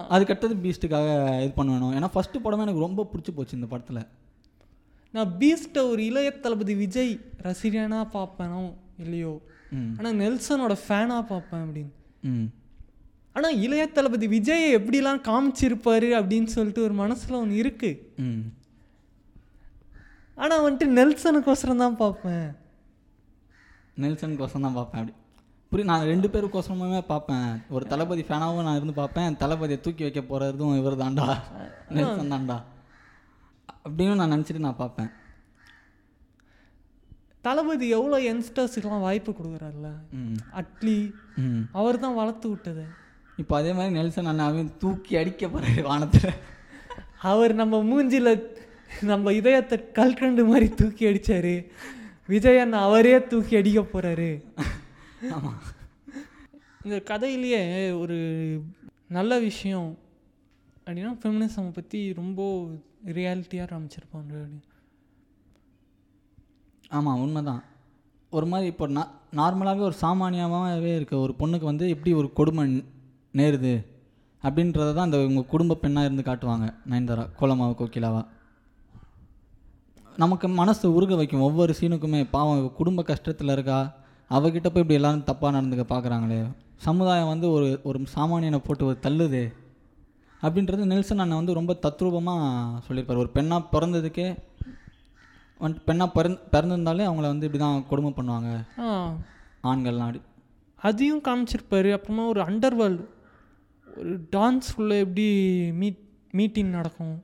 அதுக்கடுத்தது 0.09 0.55
பீஸ்ட்டுக்காக 0.63 1.07
இது 1.43 1.53
பண்ணணும். 1.55 1.93
ஏன்னா 1.93 2.09
ஃபஸ்ட்டு 2.13 2.43
படமே 2.43 2.61
எனக்கு 2.61 2.79
ரொம்ப 2.79 3.07
பிடிச்சி 3.11 3.31
போச்சு 3.31 3.57
இந்த 3.57 3.67
படத்தில். 3.67 4.01
நான் 5.13 5.31
பீஸ்ட்டை 5.39 5.81
ஒரு 5.89 6.01
இளைய 6.03 6.29
தளபதி 6.39 6.75
விஜய் 6.75 7.13
ரசிகனாக 7.41 8.05
பார்ப்பேனோ 8.13 8.61
இல்லையோ? 8.97 9.33
ஆனால் 9.97 10.15
நெல்சனோட 10.15 10.73
ஃபேனாக 10.81 11.23
பார்ப்பேன் 11.27 11.63
அப்படின்னு. 11.65 11.91
ம். 12.23 12.47
ஆனால் 13.35 13.57
இளைய 13.57 13.83
தளபதி 13.89 14.27
விஜய் 14.27 14.65
எப்படிலாம் 14.77 15.21
காமிச்சிருப்பாரு 15.27 16.09
அப்படின்னு 16.17 16.49
சொல்லிட்டு 16.51 16.81
ஒரு 16.81 16.93
மனசில் 16.93 17.39
ஒன்று 17.39 17.61
இருக்குது 17.61 17.99
ம். 18.23 18.41
ஆனால் 20.37 20.63
வந்துட்டு 20.65 20.87
நெல்சனுக்கோசரம் 20.97 21.83
தான் 21.83 21.97
பார்ப்பேன் 21.97 22.47
நெல்சன் 23.97 24.37
கோசம் 24.37 24.65
தான் 24.65 24.73
பார்ப்பேன் 24.73 25.01
அப்படி 25.01 25.15
புரி 25.71 25.83
நான் 25.89 26.09
ரெண்டு 26.11 26.27
பேருக்கோசரமே 26.31 27.01
பார்ப்பேன். 27.11 27.51
ஒரு 27.75 27.83
தளபதி 27.91 28.23
ஃபேனாகவும் 28.27 28.65
நான் 28.67 28.77
இருந்து 28.79 28.95
பார்ப்பேன். 28.99 29.35
தளபதியை 29.43 29.79
தூக்கி 29.85 30.03
வைக்க 30.05 30.21
போகிறதும் 30.31 30.73
இவர் 30.79 31.01
தாண்டா 31.01 31.27
நெல்சன் 31.95 32.33
தாண்டா 32.33 32.57
அப்படின்னு 33.85 34.17
நான் 34.21 34.33
நினச்சிட்டு 34.35 34.63
நான் 34.65 34.81
பார்ப்பேன். 34.81 35.11
தளபதி 37.47 37.85
எவ்வளோ 37.97 38.17
யங்ஸ்டர்ஸுக்கெலாம் 38.25 39.05
வாய்ப்பு 39.05 39.31
கொடுக்குறாருல்ல? 39.37 39.91
அட்லி 40.61 40.97
அவர் 41.79 42.01
தான் 42.03 42.17
வளர்த்து 42.19 42.49
விட்டது. 42.49 42.83
இப்போ 43.37 43.55
அதே 43.59 43.71
மாதிரி 43.77 43.95
நெல்சன் 43.99 44.29
அண்ணாவையும் 44.33 44.75
தூக்கி 44.83 45.13
அடிக்க 45.21 45.47
போகிறாரு 45.47 45.87
வானத்தில். 45.89 46.37
அவர் 47.31 47.53
நம்ம 47.61 47.81
மூஞ்சில 47.89 48.35
நம்ம 49.13 49.31
இதயத்தை 49.39 49.77
கல்கண்டு 49.99 50.43
மாதிரி 50.51 50.69
தூக்கி 50.81 51.03
அடிச்சாரு. 51.11 51.55
விஜய் 52.33 52.63
அண்ணா 52.65 52.79
அவரே 52.89 53.17
தூக்கி 53.33 53.55
அடிக்க 53.61 53.81
போறாரு. 53.95 54.31
ஆமாம் 55.29 55.59
இந்த 56.83 57.01
கதையிலேயே 57.09 57.61
ஒரு 57.99 58.17
நல்ல 59.07 59.39
விஷயம் 59.39 59.97
அப்படின்னா 60.87 61.17
ஃபெமினிசம் 61.23 61.71
பற்றி 61.71 62.13
ரொம்ப 62.13 62.41
ரியாலிட்டியாக 63.05 63.69
காமிச்சிருப்பாங்க 63.71 64.33
அப்படின்னு 64.41 64.69
ஆமாம் 66.89 67.21
உண்மைதான். 67.21 67.63
ஒரு 68.31 68.45
மாதிரி 68.45 68.67
இப்போ 68.67 68.87
நா 68.87 69.03
நார்மலாகவே 69.35 69.79
ஒரு 69.79 69.95
சாமானியமாகவே 70.01 70.95
இருக்க 70.95 71.17
ஒரு 71.17 71.35
பொண்ணுக்கு 71.39 71.61
வந்து 71.61 71.89
எப்படி 71.89 72.13
ஒரு 72.13 72.33
கொடுமை 72.33 72.83
நேருது 73.33 73.73
அப்படின்றத 74.43 74.93
தான் 74.93 75.03
அந்த 75.03 75.17
உங்கள் 75.25 75.45
குடும்ப 75.45 75.75
பெண்ணாக 75.75 76.05
இருந்து 76.05 76.23
காட்டுவாங்க 76.23 76.73
நயன்தாரா 76.89 77.29
கோலமாவு 77.39 77.75
கோகிலாவா. 77.77 78.25
நமக்கு 80.17 80.47
மனசு 80.47 80.93
உருக 80.93 81.15
வைக்கும் 81.15 81.41
ஒவ்வொரு 81.41 81.73
சீனுக்குமே 81.79 82.29
பாவம் 82.31 82.73
குடும்ப 82.73 83.03
கஷ்டத்தில் 83.03 83.51
இருக்கா? 83.51 84.00
அவகிட்ட 84.35 84.67
போய் 84.69 84.83
இப்படி 84.83 84.99
எல்லாரும் 84.99 85.27
தப்பாக 85.29 85.55
நடந்துக்க 85.57 85.83
பார்க்குறாங்களே 85.93 86.39
சமுதாயம் 86.85 87.31
வந்து 87.31 87.47
ஒரு 87.55 87.67
ஒரு 87.89 87.97
சாமானியனை 88.15 88.59
போட்டு 88.67 88.83
ஒரு 88.89 88.97
தள்ளுது. 89.05 89.41
அப்படின்றது 90.43 90.83
நெல்சன் 90.91 91.21
அண்ணன் 91.23 91.39
வந்து 91.39 91.57
ரொம்ப 91.57 91.73
தத்ரூபமாக 91.83 92.79
சொல்லியிருப்பார். 92.85 93.21
ஒரு 93.23 93.31
பெண்ணாக 93.35 93.69
பிறந்ததுக்கே 93.73 94.27
வந்துட்டு 95.61 95.85
பெண்ணாக 95.89 96.09
பிறந் 96.17 96.37
பிறந்திருந்தாலே 96.53 97.03
அவங்கள 97.09 97.27
வந்து 97.33 97.47
இப்படி 97.47 97.63
தான் 97.63 97.85
கொடுமை 97.89 98.11
பண்ணுவாங்க. 98.17 98.51
ஆண்கள்லாம் 99.71 100.07
அப்படி 100.07 100.21
அதையும் 100.89 101.23
காமிச்சிருப்பாரு. 101.27 101.89
அப்புறமா 101.97 102.23
ஒரு 102.33 102.41
அண்டர் 102.47 102.77
வேர்ல்டு 102.79 103.03
ஒரு 103.99 104.13
டான்ஸ்குள்ளே 104.35 104.97
எப்படி 105.05 105.27
மீட் 105.81 106.01
மீட்டிங் 106.39 106.75
நடக்கும். 106.77 107.15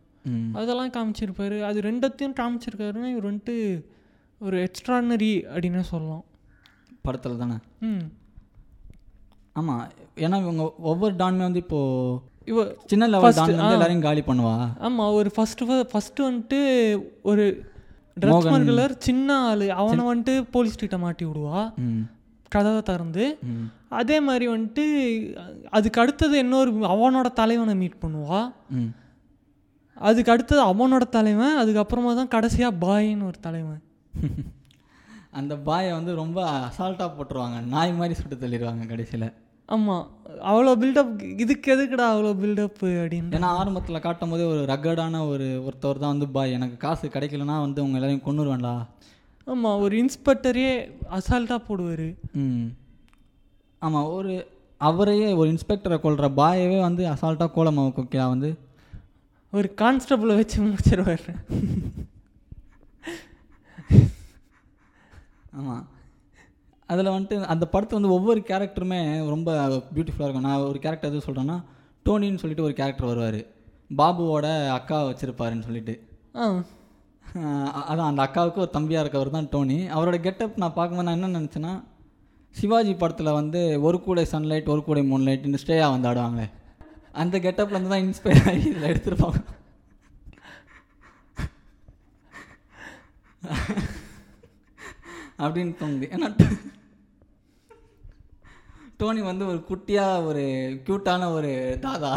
அதெல்லாம் 0.60 0.96
காமிச்சிருப்பாரு. 0.98 1.58
அது 1.70 1.78
ரெண்டத்தையும் 1.90 2.38
காமிச்சிருக்காருன்னா 2.40 3.10
இவர் 3.14 3.30
வந்துட்டு 3.30 3.56
ஒரு 4.48 4.58
எக்ஸ்ட்ரானரி 4.68 5.34
அப்படின்னு 5.54 5.84
சொல்லலாம். 5.94 6.26
படத்தில் 7.08 7.42
தானே 7.44 7.58
ஆமாம் 9.60 9.84
ஏன்னா 10.26 10.38
இவங்க 10.44 10.64
ஒவ்வொரு 10.92 11.14
டான்மே 11.16 11.46
வந்து 11.48 11.64
இப்போது 11.66 12.20
இவ 12.52 12.60
சின்ன 12.86 13.08
லெவல் 13.14 13.38
டான் 13.38 13.50
வந்து 13.60 13.78
எல்லாரையும் 13.78 14.06
காலி 14.06 14.22
பண்ணுவா? 14.28 14.54
ஆமாம் 14.80 15.14
ஒரு 15.14 15.30
ஃபஸ்ட்டு 15.36 15.78
ஃபஸ்ட்டு 15.94 16.28
வந்துட்டு 16.28 16.60
ஒரு 17.22 17.46
ட்ரக்ஸ் 18.22 18.36
மோகன். 18.36 18.54
மர்கலர் 18.54 18.94
சின்ன 18.98 19.30
ஆள். 19.48 19.66
அவனை 19.82 20.04
வந்துட்டு 20.12 20.34
போலீஸ் 20.52 20.82
கிட்ட 20.84 20.98
மாட்டி 20.98 21.26
விடுவா. 21.26 21.62
கதவை 22.56 22.82
திறந்து. 22.82 23.26
அதே 24.00 24.18
மாதிரி 24.20 24.46
வந்துட்டு 24.48 24.86
அதுக்கு 25.70 26.02
அடுத்தது 26.02 26.38
இன்னொரு 26.38 26.72
அவனோட 26.94 27.28
தலைவனை 27.34 27.76
மீட் 27.76 28.02
பண்ணுவா. 28.06 28.40
அதுக்கு 29.98 30.32
அடுத்தது 30.32 30.62
அவனோட 30.72 31.04
தலைவன் 31.10 31.60
அதுக்கப்புறமா 31.62 32.14
தான் 32.16 32.34
கடைசியாக 32.36 32.80
பாயின்னு 32.86 33.30
ஒரு 33.32 33.40
தலைவன். 33.48 33.82
அந்த 35.38 35.54
பாயை 35.58 35.92
வந்து 35.92 36.12
ரொம்ப 36.16 36.38
அசால்ட்டாக 36.60 37.10
போட்டுருவாங்க. 37.16 37.58
நாய் 37.66 37.94
மாதிரி 37.94 38.14
சுட்டு 38.14 38.36
தள்ளிடுவாங்க 38.36 38.86
கடைசியில். 38.88 39.28
ஆமாம் 39.70 40.04
அவ்வளோ 40.50 40.74
பில்டப் 40.82 41.14
இதுக்கு 41.40 41.68
எதுக்குடா 41.76 42.06
அவ்வளோ 42.12 42.32
பில்டப் 42.44 42.82
அப்படின்னு. 43.02 43.32
ஏன்னா 43.32 43.50
ஆரம்பத்தில் 43.60 44.00
காட்டும் 44.00 44.30
போதே 44.30 44.44
ஒரு 44.44 44.62
ரகடான 44.66 45.28
ஒரு 45.28 45.48
ஒருத்தவர் 45.66 46.04
தான் 46.04 46.14
வந்து 46.14 46.28
பாய். 46.28 46.52
எனக்கு 46.52 46.78
காசு 46.78 47.08
கிடைக்கலனா 47.08 47.58
வந்து 47.60 47.84
உங்க 47.84 47.98
எல்லாரையும் 48.00 48.28
கொண்டுருவேன்டா 48.28 48.76
ஆமாம் 49.48 49.80
ஒரு 49.80 49.96
இன்ஸ்பெக்டரே 49.98 50.70
அசால்ட்டாக 51.12 51.60
போடுவார். 51.68 52.08
ம். 52.34 52.68
ஆமாம் 53.82 54.10
ஒரு 54.10 54.32
அவரையே 54.82 55.34
ஒரு 55.34 55.50
இன்ஸ்பெக்டரை 55.52 55.98
கொள்கிற 56.00 56.28
பாயவே 56.36 56.80
வந்து 56.82 57.04
அசால்ட்டாக 57.06 57.54
கோலமாவு 57.56 57.92
குக்கியா 58.00 58.26
வந்து 58.28 58.50
ஒரு 59.54 59.68
கான்ஸ்டபிளை 59.82 60.36
வச்சு 60.36 60.58
முடிச்சிருவார். 60.62 61.28
ஆமாம் 65.60 65.86
அதில் 66.92 67.14
வந்துட்டு 67.14 67.38
அந்த 67.54 67.66
படத்தை 67.74 67.94
வந்து 67.98 68.14
ஒவ்வொரு 68.16 68.40
கேரக்டருமே 68.50 69.00
ரொம்ப 69.34 69.52
பியூட்டிஃபுல்லாக 69.96 70.28
இருக்கும். 70.28 70.48
நான் 70.48 70.68
ஒரு 70.72 70.80
கேரக்டர் 70.84 71.12
எது 71.12 71.26
சொல்கிறேன்னா 71.28 71.58
டோனின்னு 72.06 72.42
சொல்லிட்டு 72.42 72.68
ஒரு 72.68 72.76
கேரக்டர் 72.80 73.10
வருவார். 73.12 73.40
பாபுவோட 74.00 74.48
அக்கா 74.78 74.98
வச்சுருப்பாருன்னு 75.10 75.68
சொல்லிட்டு. 75.68 75.96
அதான் 77.90 78.10
அந்த 78.10 78.22
அக்காவுக்கு 78.26 78.64
ஒரு 78.66 78.72
தம்பியாக 78.78 79.04
இருக்கவர் 79.04 79.36
தான் 79.36 79.50
டோனி. 79.54 79.78
அவரோட 79.96 80.18
கெட்டப் 80.28 80.62
நான் 80.64 80.78
பார்க்கும்போது 80.78 81.08
நான் 81.10 81.18
என்ன 81.20 81.40
நினச்சேன்னா 81.40 81.74
சிவாஜி 82.56 82.94
படத்தில் 83.02 83.38
வந்து 83.40 83.60
ஒரு 83.88 83.98
கூடை 84.06 84.24
சன்லைட் 84.34 84.72
ஒரு 84.76 84.82
கூடை 84.88 85.04
மூன்லைட் 85.12 85.48
இந்த 85.50 85.60
ஸ்டேயாக 85.64 85.94
வந்து 85.96 86.10
ஆடுவாங்களே. 86.12 86.48
அந்த 87.24 87.38
கெட்டப்லேருந்து 87.46 87.94
தான் 87.94 88.06
இன்ஸ்பயர் 88.08 88.48
ஆகி 88.52 88.66
இதில் 88.72 88.90
எடுத்துருப்பாங்க. 88.94 89.40
அப்படின்னு 95.44 95.74
தோணுது. 95.82 96.08
ஏன்னா 96.16 96.30
டோனி 99.00 99.22
வந்து 99.30 99.48
ஒரு 99.52 99.60
குட்டியாக 99.70 100.26
ஒரு 100.30 100.44
க்யூட்டான 100.86 101.24
ஒரு 101.38 101.52
தாதா. 101.86 102.14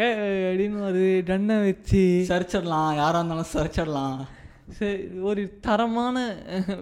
ஏ 0.00 0.06
அப்படின்னு 0.48 0.80
ஒரு 0.88 1.02
டன்னை 1.28 1.56
வச்சு 1.66 2.02
சரிச்சிடலாம். 2.30 2.90
யாராக 3.02 3.20
இருந்தாலும் 3.20 3.52
சரிச்சிடலாம். 3.56 4.18
சரி 4.78 4.94
ஒரு 5.28 5.42
தரமான 5.64 6.16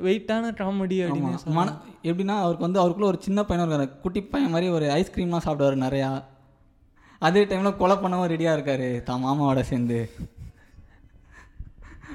வெயிட்டான 0.07 0.51
காமெடி 0.61 0.99
அப்படின்னு. 1.05 1.53
மன 1.59 1.75
எப்படின்னா 2.11 2.37
அவருக்கு 2.43 2.67
வந்து 2.67 2.81
அவருக்குள்ள 2.83 3.11
ஒரு 3.13 3.21
சின்ன 3.27 3.41
பையன் 3.49 3.65
இருக்காரு. 3.65 3.89
குட்டி 4.05 4.21
பையன் 4.23 4.55
மாதிரி 4.55 4.69
ஒரு 4.77 4.87
ஐஸ்கிரீம்லாம் 4.99 5.47
சாப்பிடுவார் 5.47 5.85
நிறையா. 5.87 6.11
அதே 7.27 7.43
டைமில் 7.51 7.81
கொலை 7.81 7.97
பண்ணவும் 7.97 8.31
ரெடியாக 8.35 8.57
இருக்காரு. 8.57 8.89
தான் 9.09 9.25
மாமாவோட 9.25 9.61
சேர்ந்து. 9.71 9.99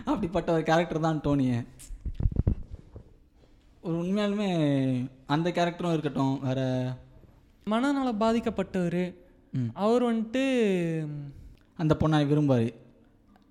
அப்படிப்பட்ட 0.09 0.49
ஒரு 0.55 0.63
கேரக்டர் 0.69 1.05
தான் 1.07 1.21
டோனியை. 1.27 1.59
ஒரு 3.89 3.97
உண்மையாலுமே 4.01 4.49
அந்த 5.25 5.49
கேரக்டரும் 5.49 5.91
இருக்கட்டும் 5.91 6.39
வேற 6.41 6.59
மனநல 7.67 8.09
பாதிக்கப்பட்டவர். 8.19 9.03
அவர் 9.73 10.03
வந்துட்டு 10.03 10.43
அந்த 11.79 11.97
பொண்ணை 11.99 12.17
விரும்பாரு 12.27 12.67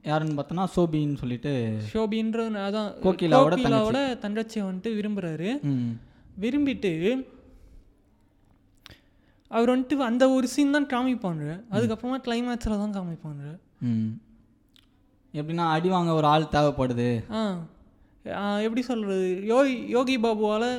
யாருன்னு 0.05 0.37
பார்த்தோன்னா 0.37 0.67
சோபின்னு 0.75 1.15
சொல்லிட்டு 1.15 1.53
ஷோபின்ற 1.93 2.45
அதான் 2.61 2.91
கோகிலாவோட 3.03 3.55
கோகிலாவோட 3.57 4.01
தங்கச்சியை 4.21 4.65
வந்துட்டு 4.65 4.93
விரும்புகிறாரு 4.95 5.49
ம். 5.63 5.91
விரும்பிட்டு 6.41 6.93
அவர் 9.51 9.73
வந்துட்டு 9.75 10.07
அந்த 10.07 10.31
ஒரு 10.31 10.47
சீன் 10.47 10.71
தான் 10.71 10.87
காமிப்பாங்க. 10.87 11.45
அதுக்கப்புறமா 11.73 12.19
கிளைமேக்ஸில் 12.25 12.83
தான் 12.83 12.97
காமிப்பாங்க. 12.97 13.45
ம். 13.83 14.11
எப்படின்னா 15.35 15.67
அடி 15.71 15.89
வாங்க 15.89 16.13
ஒரு 16.13 16.27
ஆள் 16.27 16.53
தேவைப்படுது. 16.53 17.09
எப்படி 18.65 18.83
சொல்கிறது 18.91 19.29
யோகி 19.53 19.77
யோகி 19.97 20.15
பாபுவால் 20.25 20.71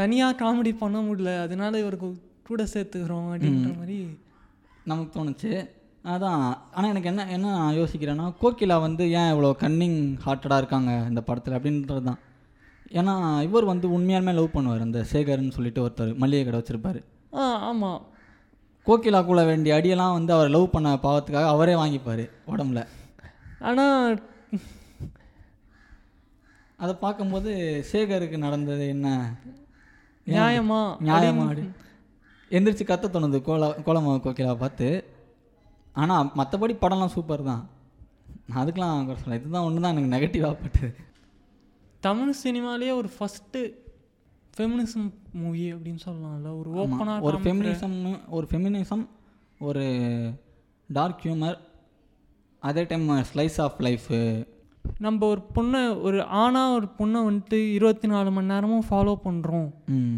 தனியாக 0.00 0.38
காமெடி 0.42 0.72
பண்ண 0.82 0.98
முடியல. 1.00 1.30
அதனால 1.44 1.78
இவருக்கு 1.82 2.08
கூட 2.48 2.62
சேர்த்துக்கிறோம் 2.74 3.28
அப்படின்ற 3.32 3.70
மாதிரி 3.78 3.96
நமக்கு 4.90 5.10
தோணுச்சு. 5.16 5.50
அதான். 6.14 6.44
ஆனால் 6.74 6.90
எனக்கு 6.90 7.10
என்ன 7.10 7.22
என்ன 7.36 7.46
நான் 7.58 7.78
யோசிக்கிறேன்னா 7.78 8.26
கோகிலா 8.42 8.76
வந்து 8.86 9.04
ஏன் 9.20 9.30
இவ்வளோ 9.32 9.50
கன்னிங் 9.64 9.98
ஹார்ட்டடாக 10.26 10.60
இருக்காங்க 10.62 10.92
இந்த 11.10 11.20
படத்தில் 11.20 11.56
அப்படின்றது 11.58 12.02
தான் 12.10 12.20
ஏன்னா 12.98 13.14
இவர் 13.46 13.70
வந்து 13.72 13.86
உண்மையாலுமே 13.96 14.34
லவ் 14.38 14.54
பண்ணுவார். 14.54 14.86
அந்த 14.86 15.00
சேகர்னு 15.12 15.56
சொல்லிட்டு 15.56 15.84
ஒருத்தர் 15.86 16.12
மளிகை 16.22 16.44
கடை 16.44 16.60
வச்சுருப்பாரு. 16.60 17.00
ஆ 17.34 17.50
ஆமாம் 17.70 18.00
கோகிலாக்குள்ள 18.86 19.42
வேண்டிய 19.50 19.72
அடியெல்லாம் 19.78 20.16
வந்து 20.18 20.32
அவர் 20.32 20.54
லவ் 20.56 20.74
பண்ண 20.74 20.90
பாவத்துக்காக 21.02 21.48
அவரே 21.54 21.74
வாங்கிப்பார் 21.74 22.24
உடம்புல. 22.52 22.82
ஆனால் 23.68 24.20
அதை 26.82 26.94
பார்க்கும்போது 26.94 27.50
சேகருக்கு 27.92 28.36
நடந்தது 28.38 28.84
என்ன? 28.88 29.08
நியாயமா? 30.26 30.80
நியாயமா 31.08 31.44
எந்திரிச்சு 32.50 32.84
கத்த 32.90 33.06
தோணுது 33.14 33.38
கோலா 33.40 33.68
கோலமாவு 33.86 34.20
கோகிலாவை 34.26 34.56
பார்த்து. 34.56 34.88
ஆனால் 35.92 36.30
மற்றபடி 36.36 36.74
படம்லாம் 36.82 37.14
சூப்பர் 37.14 37.42
தான். 37.42 37.62
நான் 38.46 38.60
அதுக்கெலாம் 38.62 39.16
சொல்ல 39.22 39.38
இதுதான் 39.38 39.66
ஒன்று 39.68 39.80
தான் 39.80 39.96
எனக்கு 39.96 40.14
நெகட்டிவாக 40.14 40.56
பட்டது. 40.62 40.90
தமிழ் 42.06 42.34
சினிமாலேயே 42.42 42.92
ஒரு 43.00 43.10
ஃபஸ்ட்டு 43.16 43.60
ஃபெமினிசம் 44.56 45.08
மூவி 45.32 45.64
அப்படின்னு 45.74 46.00
சொல்லலாம்ல. 46.06 46.50
ஒரு. 46.60 46.70
ஓப்பனாக 46.82 47.26
ஒரு 47.28 47.38
ஃபெமினிசம் 47.38 47.98
ஒரு 48.36 48.46
ஃபெமினிசம் 48.50 49.04
ஒரு 49.68 49.84
டார்க் 50.88 51.24
ஹியூமர் 51.24 51.58
அதே 52.62 52.84
டைம் 52.84 53.08
ஸ்லைஸ் 53.32 53.58
ஆஃப் 53.66 53.80
லைஃபு 53.86 54.18
நம்ம 54.98 55.26
ஒரு 55.26 55.42
பொண்ணை 55.54 56.00
ஒரு 56.00 56.24
ஆணாக 56.24 56.74
ஒரு 56.74 56.88
பொண்ணை 56.98 57.14
வந்துட்டு 57.14 57.72
இருபத்தி 57.72 58.08
நாலு 58.08 58.30
மணி 58.30 58.46
நேரமும் 58.46 58.84
ஃபாலோ 58.90 59.14
பண்ணுறோம் 59.24 59.70
ம். 59.86 60.14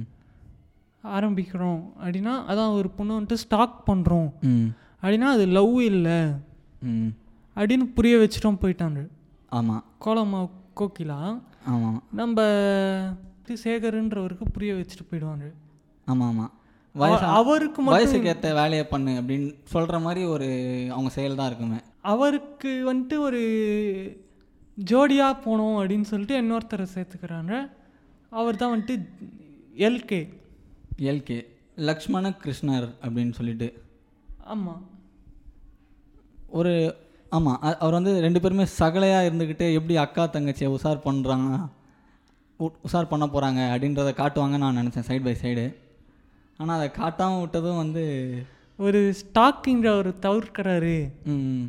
ஆரம்பிக்கிறோம். 1.05 1.83
அப்படின்னா 2.05 2.43
அதான் 2.49 2.73
ஒரு 2.73 2.91
பொண்ணை 2.99 3.11
வந்துட்டு 3.11 3.33
ஸ்டாக் 3.33 3.89
பண்ணுறோம் 3.89 4.31
ம். 4.41 4.65
அப்படின்னா 5.03 5.19
அது 5.19 5.47
லவ் 5.47 5.81
இல்லை. 5.81 6.23
ம். 6.83 7.07
அப்படின்னு 7.57 7.93
புரிய 7.95 8.17
வச்சுட்டோம் 8.17 8.57
போயிட்டாங்க. 8.63 9.07
ஆமாம் 9.49 9.85
கோலமா 10.05 10.51
கோகிலா? 10.77 11.41
ஆமாம் 11.67 12.03
நம்ம 12.13 12.43
சேகருன்றவருக்கு 13.65 14.45
புரிய 14.53 14.73
வச்சுட்டு 14.73 15.13
போயிடுவாங்க. 15.13 15.53
ஆமாம் 16.05 16.29
ஆமாம் 16.29 16.53
வயசு 16.93 17.25
அவ- 17.25 17.35
அவருக்கு 17.35 17.85
வயசுக்கு 17.85 18.29
ஏற்ற 18.29 18.55
வேலையை 18.55 18.85
பண்ணு 18.85 19.11
அப்படின்னு 19.11 19.55
சொல்கிற 19.65 19.99
மாதிரி 19.99 20.25
ஒரு 20.27 20.87
அவங்க 20.91 21.11
செயல் 21.11 21.35
தான் 21.35 21.47
இருக்குமே. 21.47 21.77
அவருக்கு 22.01 22.95
வந்துட்டு 22.95 23.19
ஒரு 23.19 23.41
ஜோடியாக 24.85 25.43
போனோம் 25.45 25.79
அப்படின்னு 25.79 26.03
சொல்லிட்டு 26.03 26.41
இன்னொருத்தரை 26.41 26.87
சேர்த்துக்கிறாங்க. 26.95 27.53
அவர் 28.33 28.57
தான் 28.57 28.73
வந்துட்டு 28.75 28.97
எல்கே 29.89 30.21
எல்கே 31.05 31.39
லக்ஷ்மண 31.89 32.31
கிருஷ்ணர் 32.43 32.89
அப்படின்னு 33.03 33.31
சொல்லிட்டு. 33.31 33.69
ஆமாம் 34.47 34.83
ஒரு 36.51 36.73
ஆமாம் 37.33 37.59
அவர் 37.81 37.93
வந்து 37.93 38.21
ரெண்டு 38.21 38.41
பேருமே 38.41 38.65
சகலையாக 38.79 39.27
இருந்துக்கிட்டு 39.29 39.73
எப்படி 39.73 39.97
அக்கா 39.97 40.25
தங்கச்சியை 40.29 40.71
உசார் 40.77 41.05
பண்ணுறாங்க 41.05 41.51
உசார் 42.85 43.09
பண்ண 43.09 43.27
போகிறாங்க 43.27 43.61
அப்படின்றத 43.73 44.11
காட்டுவாங்கன்னு 44.15 44.65
நான் 44.65 44.81
நினச்சேன் 44.81 45.07
சைடு 45.09 45.25
பை 45.25 45.35
சைடு 45.43 45.67
ஆனால் 46.59 46.77
அதை 46.79 46.91
காட்டாமல் 46.93 47.43
விட்டதும் 47.43 47.77
வந்து 47.77 48.03
ஒரு 48.79 49.01
ஸ்டாக்கிங் 49.21 49.85
அவர் 49.87 50.09
தவிர்க்கிறாரு. 50.21 50.97
ம், 51.25 51.65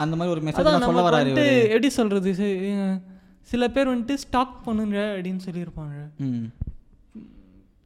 அந்த 0.00 0.14
மாதிரி 0.16 0.32
ஒரு 0.32 0.42
மெசேஜ் 0.46 0.84
சொல்ல 0.84 1.02
வராரு. 1.08 1.30
எப்படி 1.66 1.88
சொல்கிறது 1.90 2.30
சில 3.48 3.68
பேர் 3.68 3.88
வந்துட்டு 3.88 4.14
ஸ்டாக் 4.16 4.64
பண்ணுங்க 4.64 4.98
அப்படின்னு 5.14 5.42
சொல்லியிருப்பாங்க. 5.46 5.96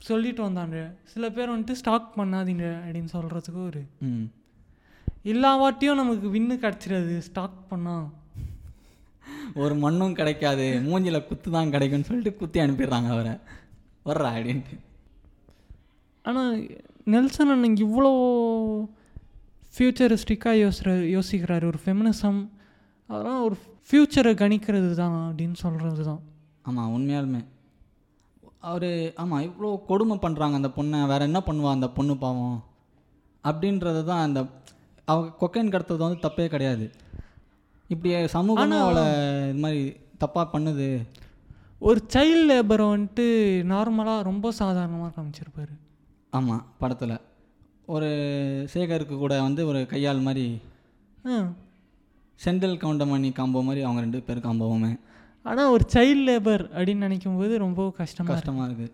சொல்லிட்டு 0.02 0.42
வந்தாங்க. 0.42 0.78
சில 1.04 1.30
பேர் 1.30 1.52
வந்துட்டு 1.52 1.72
ஸ்டாக் 1.72 2.08
பண்ணாதீங்க 2.16 2.64
அப்படின்னு 2.80 3.12
சொல்கிறதுக்கு 3.12 3.62
ஒரு 3.64 3.82
ம். 4.06 4.24
எல்லா 5.24 5.50
வாட்டியும் 5.60 5.94
நமக்கு 5.94 6.26
வின்னு 6.32 6.56
கிடச்சிடாது 6.58 7.18
ஸ்டாக் 7.20 7.60
பண்ணால் 7.70 8.06
ஒரு 9.54 9.74
மண்ணும் 9.74 10.14
கிடைக்காது 10.14 10.64
மூஞ்சில 10.84 11.26
குத்து 11.26 11.50
தான் 11.50 11.70
கிடைக்கும்னு 11.70 12.04
சொல்லிட்டு 12.04 12.36
குத்தி 12.36 12.60
அனுப்பிடுறாங்க 12.60 13.08
அவரை. 13.08 13.34
வர்றா 14.06 14.30
அப்படின்ட்டு. 14.34 14.76
ஆனால் 16.24 16.50
நெல்சன் 17.04 17.48
அண்ணன் 17.48 17.78
இவ்வளோ 17.78 18.12
ஃப்யூச்சரிஸ்டிக்காக 19.76 20.56
யோசிற 20.64 20.90
யோசிக்கிறாரு. 21.16 21.64
ஒரு 21.72 21.78
ஃபெமினிசம் 21.84 22.40
அதெல்லாம் 23.10 23.40
ஒரு 23.46 23.56
ஃப்யூச்சரை 23.88 24.32
கணிக்கிறது 24.42 24.90
தான் 25.00 25.16
அப்படின்னு 25.28 25.56
சொல்கிறது 25.62 26.02
தான் 26.10 26.20
ஆமாம் 26.68 26.92
உண்மையாலுமே. 26.96 27.40
அவர் 28.70 28.90
ஆமாம் 29.22 29.42
இவ்வளோ 29.48 29.70
கொடுமை 29.90 30.16
பண்ணுறாங்க 30.22 30.60
அந்த 30.60 30.70
பொண்ணை. 30.76 31.00
வேற 31.12 31.20
என்ன 31.30 31.40
பண்ணுவா 31.48 31.70
அந்த 31.76 31.88
பொண்ணு 31.96 32.14
பாவம்? 32.22 32.60
அப்படின்றது 33.44 34.02
தான் 34.10 34.22
அந்த 34.26 34.40
அவ 35.12 35.26
கொக்கைன் 35.40 35.72
கடத்துறது 35.74 36.06
வந்து 36.06 36.24
தப்பே 36.26 36.46
கிடையாது. 36.54 36.86
இப்படி 37.92 38.10
சமூகமே 38.36 38.78
அவளை 38.84 39.04
இது 39.50 39.60
மாதிரி 39.64 39.82
தப்பாக 40.22 40.46
பண்ணுது. 40.54 40.88
ஒரு 41.88 42.00
சைல்டு 42.14 42.44
லேபரை 42.50 42.84
வந்துட்டு 42.94 43.26
நார்மலாக 43.72 44.26
ரொம்ப 44.30 44.52
சாதாரணமாக 44.60 45.12
காமிச்சிருப்பாரு. 45.16 45.74
ஆமாம் 46.38 46.64
படத்தில். 46.82 47.16
ஒரு 47.88 48.08
சேகருக்கு 48.74 49.18
கூட 49.18 49.34
வந்து 49.42 49.66
ஒரு 49.66 49.86
கையால் 49.86 50.20
மாதிரி 50.20 50.46
செந்தில் 52.40 52.80
கவுண்டமணி 52.80 53.28
காம்போ 53.32 53.60
மாதிரி 53.62 53.84
அவங்க 53.84 54.00
ரெண்டு 54.00 54.20
பேர் 54.22 54.44
காம்போவுமே. 54.46 54.92
ஆனால் 55.44 55.70
ஒரு 55.70 55.84
சைல்டு 55.94 56.22
லேபர் 56.28 56.64
அப்படின்னு 56.74 56.94
நினைக்கும் 56.98 57.36
போது 57.36 57.58
ரொம்ப 57.58 57.90
கஷ்டமாக 57.98 58.34
கஷ்டமாக 58.34 58.68
இருக்குது 58.68 58.92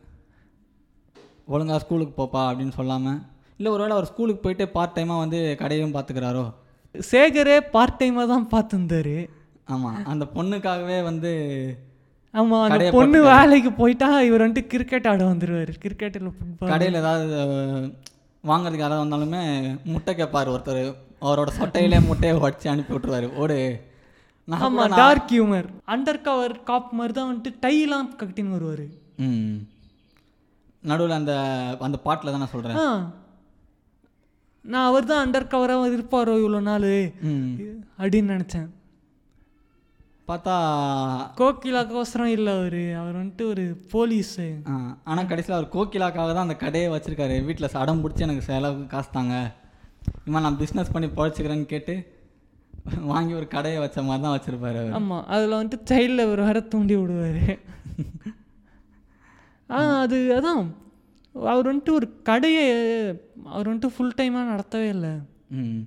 ஒழுங்கா 1.48 1.76
ஸ்கூலுக்கு 1.76 2.14
போப்பா 2.16 2.42
அப்படின்னு 2.48 2.74
சொல்லாமல் 2.74 3.20
இல்லை 3.60 3.70
ஒருவேளை 3.72 3.94
அவர் 3.96 4.10
ஸ்கூலுக்கு 4.10 4.42
போயிட்டு 4.42 4.66
பார்ட் 4.68 4.96
டைமாக 4.96 5.18
வந்து 5.18 5.56
கடையும் 5.56 5.94
பார்த்துக்கிறாரோ 5.94 6.44
சேகரே 6.94 7.56
பார்ட் 7.72 7.98
டைமாக 8.00 8.26
தான் 8.26 8.46
பார்த்துருந்தாரு 8.52 9.16
ஆமாம் 9.66 9.98
அந்த 10.04 10.24
பொண்ணுக்காகவே 10.34 10.98
வந்து 11.02 11.32
ஆமாம் 12.34 12.64
அந்த 12.66 12.84
பொண்ணு 12.90 13.18
வேலைக்கு 13.28 13.70
போயிட்டா 13.72 14.08
இவர் 14.20 14.44
வந்துட்டு 14.44 14.70
கிரிக்கெட் 14.74 15.08
ஆட 15.08 15.22
வந்துடுவார் 15.24 15.72
கிரிக்கெட்டில் 15.82 16.30
கடையில் 16.64 17.00
ஏதாவது 17.00 17.38
வாங்குறதுக்கு 18.44 18.78
யாராவது 18.78 19.04
வந்தாலுமே 19.04 19.42
முட்டை 19.84 20.12
கேட்பார் 20.14 20.52
ஒருத்தர். 20.52 20.82
அவரோட 21.22 21.50
சொட்டையிலே 21.56 21.98
முட்டையை 22.04 22.34
உடச்சி 22.38 22.66
அனுப்பி 22.68 22.92
விட்ருவாரு 22.94 23.26
ஓடு. 23.36 23.58
ஆமாம் 24.48 24.94
dark 24.96 25.32
humour 25.32 25.66
under 25.88 26.22
cover 26.22 26.54
cop 26.64 26.92
மாதிரி 26.92 27.14
தான் 27.14 27.28
வந்துட்டு 27.30 27.50
டைலாம் 27.62 28.08
கட்டின்னு 28.20 28.54
வருவார். 28.56 28.86
ம். 29.18 29.58
நடுவில் 30.82 31.18
அந்த 31.18 31.32
அந்த 31.80 31.98
பாட்டில் 31.98 32.32
தான் 32.32 32.42
நான் 32.42 32.52
சொல்கிறேன் 32.52 32.78
நான் 34.64 34.86
அவர் 34.86 35.06
தான் 35.06 35.22
அண்டர் 35.24 35.52
கவராக 35.52 35.90
இருப்பாரோ 35.90 36.32
இவ்வளோ 36.40 36.60
நாள்? 36.62 36.88
அப்படின்னு 37.98 38.34
நினச்சேன். 38.34 38.68
பார்த்தா 40.30 40.54
கோகிலாக்கோசரம் 41.38 42.32
இல்லை 42.34 42.52
அவர். 42.56 42.82
அவர் 43.00 43.18
வந்துட்டு 43.18 43.44
ஒரு 43.52 43.64
போலீஸு 43.92 44.46
ஆனால் 45.04 45.28
கடைசியில் 45.30 45.58
அவர் 45.58 45.74
கோகிலாக்காக 45.74 46.30
தான் 46.30 46.46
அந்த 46.46 46.58
கடையை 46.58 46.88
வச்சுருக்காரு. 46.92 47.36
வீட்டில் 47.46 47.72
சடம் 47.74 48.02
பிடிச்சி 48.02 48.26
எனக்கு 48.26 48.48
செலவுக்கு 48.48 48.86
காசு 48.88 49.10
தாங்க. 49.12 49.36
இம்மா 50.26 50.40
நான் 50.40 50.60
பிஸ்னஸ் 50.60 50.92
பண்ணி 50.92 51.08
பழச்சிக்கிறேன்னு 51.16 51.72
கேட்டு 51.72 51.94
வாங்கி 53.08 53.32
ஒரு 53.34 53.46
கடையை 53.48 53.78
வச்ச 53.80 54.02
மாதிரி 54.02 54.22
தான் 54.22 54.34
வச்சுருப்பாரு 54.34 54.78
அவர். 54.82 54.94
ஆமாம் 54.98 55.24
அதில் 55.28 55.56
வந்துட்டு 55.56 55.88
சைல்டில் 55.90 56.30
ஒரு 56.32 56.42
வர 56.42 56.60
தூண்டி 56.72 56.94
விடுவார். 56.96 57.42
ஆ 59.70 59.80
அது 60.04 60.16
அதான். 60.36 60.62
அவர் 61.34 61.68
வந்துட்டு 61.68 61.92
ஒரு 61.92 62.06
கடையை 62.22 62.64
அவர் 63.48 63.68
வந்துட்டு 63.68 63.94
ஃபுல் 63.94 64.16
டைமாக 64.18 64.50
நடத்தவே 64.52 64.88
இல்லை. 64.94 65.12
ம். 65.58 65.82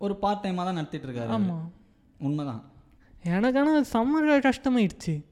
ஒரு 0.00 0.14
பார்ட் 0.16 0.44
டைமாக 0.44 0.64
தான் 0.64 0.78
நடத்திட்டு 0.78 1.08
இருக்காரு. 1.08 1.30
ஆமாம் 1.30 1.66
உண்மைதான். 2.20 2.62
எனக்கு 3.24 3.58
ஆனால் 3.58 3.84
செம்ம 3.92 4.48
கஷ்டமாயிடுச்சு. 4.48 5.24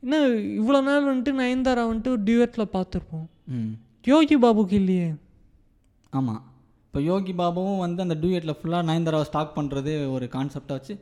என்ன 0.00 0.16
இவ்வளோ 0.60 0.82
நாள் 0.82 1.16
வந்துட்டு 1.16 1.26
நயன்தாரா 1.26 1.82
வந்துட்டு 1.90 2.08
ஒரு 2.08 2.22
டியூட்டில் 2.22 2.72
பார்த்துருப்போம். 2.72 3.26
ம். 3.46 3.72
யோகி 4.02 4.36
பாபுக்கு 4.38 4.74
இல்லையே. 4.74 5.14
ஆமாம் 6.10 6.42
இப்போ 6.86 7.00
யோகி 7.00 7.32
பாபுவும் 7.32 7.78
வந்து 7.78 8.02
அந்த 8.02 8.14
டூயட்டில் 8.14 8.56
ஃபுல்லாக 8.62 8.82
நயன்தாராவை 8.82 9.22
ஸ்டாக் 9.22 9.58
பண்ணுறது 9.58 10.10
ஒரு 10.10 10.28
கான்செப்டை 10.32 10.68
வச்சு 10.68 11.00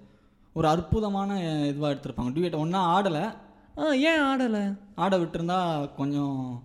ஒரு 0.53 0.69
அற்புதமான 0.69 1.39
இதுவாக 1.43 1.93
எடுத்திருப்பாங்க. 1.95 2.33
டூயட் 2.35 2.57
ஒன்றா 2.57 3.01
ஆடலை. 3.01 3.35
ஆ 3.79 3.93
ஏன் 3.93 4.21
ஆடலை? 4.21 4.79
ஆட 4.95 5.19
விட்டிருந்தா 5.19 5.95
கொஞ்சம் 5.95 6.63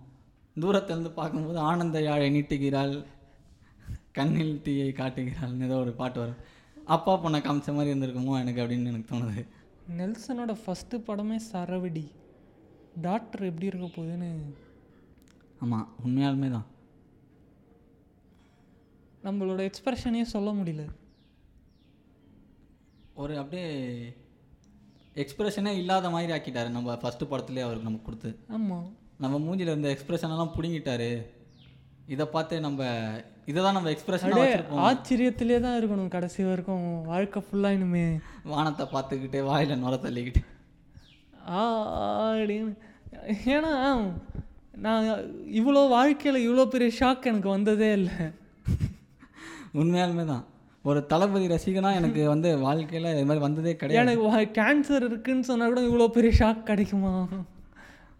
தூரத்துலேருந்து 0.60 1.10
பார்க்கும்போது 1.10 1.58
ஆனந்த 1.58 2.02
யாழை 2.02 2.40
நீட்டுகிறாள் 2.40 3.04
கண்ணில் 4.12 4.62
தீயை 4.62 4.92
காட்டுகிறாள்னு 4.96 5.64
ஏதோ 5.64 5.76
ஒரு 5.76 5.92
பாட்டு 5.92 6.20
வரும். 6.20 6.36
அப்பா 6.84 7.24
பொண்ணை 7.24 7.38
காமிச்ச 7.38 7.74
மாதிரி 7.74 7.98
இருந்திருக்குமோ 7.98 8.38
எனக்கு 8.40 8.62
அப்படின்னு 8.62 8.86
எனக்கு 8.86 9.16
தோணுது. 9.16 9.46
நெல்சனோட 9.98 10.56
ஃபஸ்ட்டு 10.66 11.00
படமே 11.06 11.40
சரவடி. 11.52 12.10
டாக்டர் 13.00 13.42
எப்படி 13.42 13.66
இருக்க 13.66 13.86
போகுதுன்னு. 13.86 14.54
ஆமாம் 15.60 15.88
உண்மையாலுமே 16.06 16.50
தான். 16.50 16.66
நம்மளோட 19.24 19.70
எக்ஸ்பிரஷனே 19.70 20.22
சொல்ல 20.22 20.52
முடியல. 20.52 20.88
ஒரு 23.14 23.38
அப்படியே 23.38 23.68
எக்ஸ்பிரஷனே 25.14 25.76
இல்லாத 25.76 26.10
மாதிரி 26.10 26.32
ஆக்கிட்டாரு. 26.32 26.70
நம்ம 26.70 26.94
ஃபஸ்ட்டு 26.94 27.30
படத்துலேயே 27.30 27.66
அவருக்கு 27.66 27.88
நமக்கு 27.88 28.02
கொடுத்து. 28.02 28.38
ஆமாம் 28.48 28.96
நம்ம 29.18 29.38
மூஞ்சில 29.38 29.60
இருந்த 29.60 29.98
எக்ஸ்பிரஷன் 29.98 30.34
எல்லாம் 30.34 30.54
பிடுங்கிட்டாரு. 30.56 31.26
இதை 32.06 32.26
பார்த்து 32.26 32.60
நம்ம 32.60 32.84
இதை 33.50 33.58
தான் 33.64 33.76
நம்ம 33.76 33.90
வச்சுருப்போம். 33.92 34.82
ஆச்சரியத்திலே 34.88 35.56
தான் 35.64 35.76
இருக்கணும். 35.78 36.12
கடைசி 36.14 36.40
வரைக்கும் 36.48 36.84
வாழ்க்கை 37.12 37.40
ஃபுல்லாக 37.46 37.76
இனிமே. 37.78 38.04
வானத்தை 38.52 38.84
பார்த்துக்கிட்டு 38.94 39.40
வாயில் 39.48 39.80
நுர 39.84 39.96
தள்ளிக்கிட்டு. 40.04 40.42
ஆ 41.56 41.62
அப்படின்னு. 42.28 42.72
ஏன்னா 43.54 43.72
நான் 44.84 45.04
இவ்வளோ 45.58 45.82
வாழ்க்கையில் 45.96 46.44
இவ்வளோ 46.46 46.64
பெரிய 46.74 46.90
ஷாக் 47.00 47.28
எனக்கு 47.30 47.50
வந்ததே 47.56 47.90
இல்லை. 47.98 48.16
உண்மையாலுமே 49.80 50.24
தான் 50.32 50.44
ஒரு 50.90 51.00
தளபதி 51.10 51.46
ரசிகனா 51.52 51.90
எனக்கு 51.98 52.22
வந்து 52.32 52.48
வாழ்க்கையில் 52.64 53.10
இது 53.12 53.26
மாதிரி 53.28 53.44
வந்ததே 53.44 53.72
கிடையாது. 53.80 54.00
எனக்கு 54.02 54.54
கேன்சர் 54.60 55.06
இருக்குன்னு 55.08 55.48
சொன்னால் 55.50 55.72
கூட 55.72 55.82
இவ்வளோ 55.90 56.08
பெரிய 56.16 56.32
ஷாக் 56.40 56.68
கிடைக்குமா? 56.70 57.12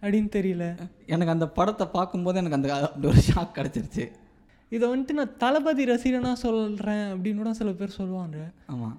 அப்படின்னு 0.03 0.31
தெரியல. 0.37 0.67
எனக்கு 1.15 1.35
அந்த 1.35 1.47
படத்தை 1.59 1.87
பார்க்கும்போது 1.97 2.41
எனக்கு 2.43 2.59
அந்த 2.59 2.71
அப்படி 2.87 3.09
ஒரு 3.13 3.23
ஷாக் 3.31 3.57
கிடச்சிருச்சு. 3.59 4.07
இதை 4.73 4.85
வந்துட்டு 4.91 5.19
நான் 5.19 5.37
தளபதி 5.37 5.85
ரசிகனாக 5.85 6.43
சொல்கிறேன் 6.45 7.05
அப்படின்னு 7.13 7.41
கூட 7.43 7.53
சில 7.53 7.73
பேர் 7.73 7.99
சொல்லுவாங்க. 7.99 8.39
ஆமாம் 8.67 8.97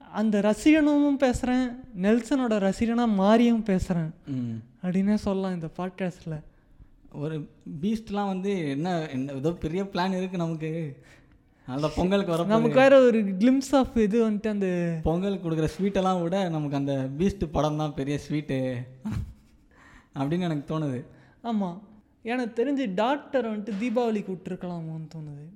அந்த 0.00 0.36
ரசிகனும் 0.40 1.22
பேசுகிறேன் 1.24 1.66
நெல்சனோட 2.04 2.54
ரசிகனாக 2.66 3.16
மாறியும் 3.22 3.62
பேசுகிறேன் 3.62 4.12
அப்படின்னே 4.82 5.16
சொல்லலாம் 5.26 5.54
இந்த 5.54 5.68
பாட்காஸ்ட்டில் 5.78 6.38
ஒரு 7.22 7.36
பீஸ்ட்லாம் 7.82 8.30
வந்து 8.32 8.52
என்ன 8.74 8.88
என்ன 9.14 9.32
ஏதோ 9.32 9.50
பெரிய 9.64 9.82
பிளான் 9.92 10.18
இருக்குது 10.18 10.44
நமக்கு. 10.44 10.70
நல்ல 11.68 11.88
பொங்கலுக்கு 11.96 12.32
வர 12.32 12.44
நமக்கு 12.52 12.80
வேற 12.82 12.94
ஒரு 13.08 13.18
கிளிம்ஸ் 13.40 13.72
ஆஃப் 13.78 13.96
இது 14.04 14.16
வந்துட்டு 14.26 14.48
அந்த 14.48 14.68
பொங்கலுக்கு 15.08 15.44
கொடுக்குற 15.46 15.68
ஸ்வீட்டெல்லாம் 15.74 16.22
விட 16.22 16.36
நமக்கு 16.48 16.76
அந்த 16.76 16.94
பீஸ்ட் 17.18 17.44
படம் 17.56 17.80
தான் 17.82 17.94
பெரிய 17.98 18.16
ஸ்வீட்டு 18.26 18.58
அப்படின்னு 20.18 20.46
எனக்கு 20.48 20.64
தோணுது. 20.72 21.00
ஆமாம் 21.42 21.76
எனக்கு 22.22 22.62
தெரிஞ்சு 22.62 22.94
டாக்டர் 22.94 23.46
வந்துட்டு 23.46 23.72
தீபாவளிக்கு 23.80 24.30
விட்டுருக்கலாமோன்னு 24.30 25.08
தோணுது. 25.14 25.46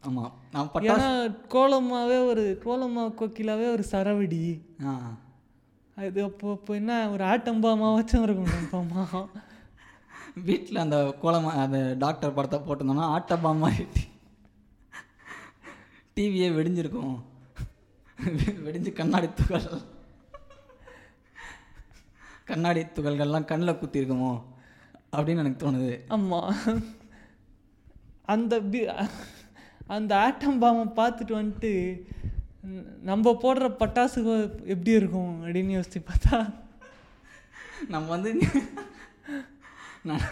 ஆமாம் 0.00 0.32
நான் 0.52 0.70
ஏன்னா 0.74 1.08
கோலமாவே 1.48 2.26
ஒரு 2.26 2.60
கோலமா 2.64 3.12
கோக்கிலாவே 3.14 3.70
ஒரு 3.70 3.84
சரவடி. 3.90 4.60
ஆ. 4.86 5.14
அது 5.96 6.22
அப்போ 6.22 6.52
இப்போ 6.52 6.74
என்ன 6.74 7.10
ஒரு 7.10 7.24
ஆட்டம்பாமா 7.24 7.88
வச்சும் 7.94 8.22
இருக்கும் 8.22 8.46
கன்ஃபார்மா 8.46 9.28
வீட்டில் 10.34 10.76
அந்த 10.76 11.14
கோலமா 11.22 11.50
அந்த 11.56 11.96
டாக்டர் 11.98 12.34
படத்தை 12.34 12.58
போட்டிருந்தோம்னா 12.58 13.06
ஆட்டபாமா 13.16 13.70
டிவியே 16.16 16.46
வெடிஞ்சிருக்கும். 16.50 17.16
வெடிஞ்சு 18.64 18.92
கண்ணாடி 18.92 19.28
துகள். 19.34 19.66
கண்ணாடி 22.44 22.80
துகள்கள்லாம் 22.80 23.44
கண்ணில் 23.44 23.74
குத்திருக்குமோ? 23.74 24.32
அப்படின்னு 25.16 25.42
எனக்கு 25.44 25.62
தோணுது. 25.64 25.92
ஆமாம் 26.16 26.52
அந்த 28.34 28.54
பி 28.72 28.80
அந்த 29.96 30.12
ஆட்டம் 30.24 30.60
பாமை 30.62 30.86
பார்த்துட்டு 31.00 31.34
வந்துட்டு 31.40 31.72
நம்ம 33.10 33.32
போடுற 33.42 33.66
பட்டாசு 33.82 34.18
எப்படி 34.72 34.92
இருக்கும் 35.00 35.32
அப்படின்னு 35.44 35.76
யோசிச்சு 35.76 36.00
பார்த்தா? 36.10 36.38
நம்ம 37.94 38.06
வந்து 38.14 38.30
நான் 40.08 40.24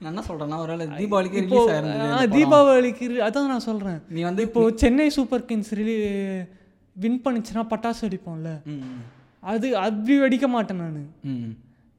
நான் 0.00 0.10
என்ன 0.12 0.22
சொல்கிறேன்னா 0.28 0.58
ஒருவேளை 0.64 0.86
தீபாவளிக்கு 1.00 1.40
இப்போ 1.42 1.58
ரிலீஸ் 1.58 1.72
ஆயிருந்தது. 1.74 2.32
தீபாவளிக்கு 2.36 3.06
அதான் 3.26 3.52
நான் 3.52 3.68
சொல்கிறேன் 3.68 4.00
நீ 4.16 4.22
வந்து 4.28 4.42
இப்போ 4.48 4.62
சென்னை 4.82 5.08
சூப்பர் 5.18 5.46
கிங்ஸ் 5.50 5.72
ரிலீ 5.80 5.96
வின் 6.96 7.22
பண்ணுச்சுன்னா 7.26 7.62
பட்டாசு 7.72 8.02
வெடிப்போம்ல. 8.06 8.50
அது 9.42 9.68
அப்படி 9.84 10.16
வெடிக்க 10.24 10.46
மாட்டேன் 10.56 10.82
நான். 10.82 10.98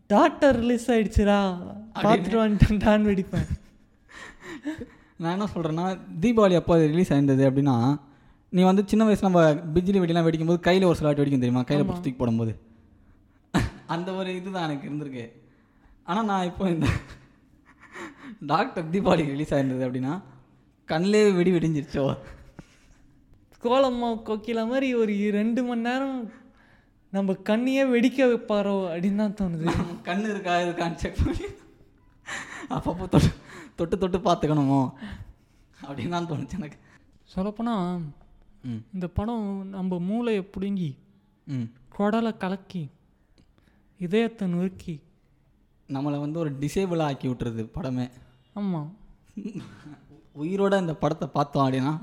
டாக்டர் 0.10 0.58
ரிலீஸ் 0.60 0.88
ஆயிடுச்சுடா. 0.92 1.38
பார்த்துட்டு 1.98 2.38
வந்துட்டேன் 2.42 3.08
வெடிப்பேன். 3.10 3.48
நான் 5.20 5.34
என்ன 5.34 5.46
சொல்கிறேன்னா 5.52 5.86
தீபாவளி 6.22 6.56
அப்போ 6.56 6.74
அது 6.76 6.86
ரிலீஸ் 6.88 7.12
ஆயிருந்தது 7.12 7.44
அப்படின்னா 7.50 7.76
நீ 8.54 8.62
வந்து 8.64 8.84
சின்ன 8.86 9.04
வயசுல 9.06 9.28
நம்ம 9.28 9.42
பிஜிலி 9.76 10.00
வெடிலாம் 10.02 10.26
வெடிக்கும்போது 10.28 10.60
கையில் 10.60 10.86
ஒரு 10.86 10.98
சில 10.98 11.08
வாட்டி 11.08 11.22
வெடிக்கும் 11.22 11.44
தெரியுமா? 11.44 11.64
கையில் 11.64 11.86
பிடிச்சி 11.86 12.04
தூக்கி 12.06 12.20
போடும்போது. 12.20 12.54
அந்த 13.88 14.10
ஒரு 14.14 14.30
இதுதான் 14.36 14.66
எனக்கு 14.68 14.88
இருந்திருக்கு. 14.90 15.26
ஆனால் 16.08 16.26
நான் 16.26 16.46
இப்போ 16.46 16.66
இந்த 16.70 16.88
டாக்டர் 18.52 18.90
தீபாவளி 18.92 19.26
ரிலீஸ் 19.34 19.54
ஆயிருந்தது 19.54 19.86
அப்படின்னா 19.88 20.14
கண்ணிலே 20.90 21.22
வெடி 21.32 21.52
வெடிஞ்சிருச்சோ? 21.52 22.06
கோலம்மா 23.64 24.10
கொக்கில 24.28 24.68
மாதிரி 24.68 24.88
ஒரு 24.94 25.14
ரெண்டு 25.32 25.64
மணி 25.64 25.82
நேரம் 25.82 26.18
நம்ம 27.16 27.34
கண்ணையே 27.48 27.84
வெடிக்க 27.92 28.20
வைப்பாரோ 28.30 28.76
அப்படின்னு 28.88 29.22
தான் 29.24 29.38
தோணுது. 29.40 29.66
கண்ணு 30.08 30.28
இருக்கா 30.30 30.54
இருக்கான்னு 30.64 30.96
செக் 30.96 31.22
பண்ணி. 31.22 31.48
அப்பப்போ 32.70 33.06
தொட்டு 33.08 33.30
தொட்டு 33.80 33.96
தொட்டு 33.98 34.20
பார்த்துக்கணுமோ? 34.20 34.82
அப்படின்னு 35.80 36.16
தான் 36.16 36.30
தோணுச்சு 36.30 36.60
எனக்கு. 36.60 36.78
சொல்லப்போனால் 37.26 37.90
இந்த 38.94 39.08
படம் 39.10 39.46
நம்ம 39.74 40.00
மூளையை 40.08 40.44
பிடுங்கி 40.46 40.90
ம். 41.48 41.68
குடலை 41.96 42.32
கலக்கி 42.38 42.84
இதயத்தை 44.00 44.46
நொறுக்கி. 44.48 44.96
நம்மளை 45.90 46.18
வந்து 46.20 46.40
ஒரு 46.40 46.52
டிசேபிளாக 46.62 47.10
ஆக்கி 47.10 47.28
விட்டுருது 47.28 47.64
படமே. 47.76 48.06
ஆமாம் 48.56 48.90
உயிரோட 50.36 50.74
இந்த 50.80 50.94
படத்தை 50.96 51.28
பார்த்தோம் 51.30 51.66
அப்படின்னா 51.66 51.94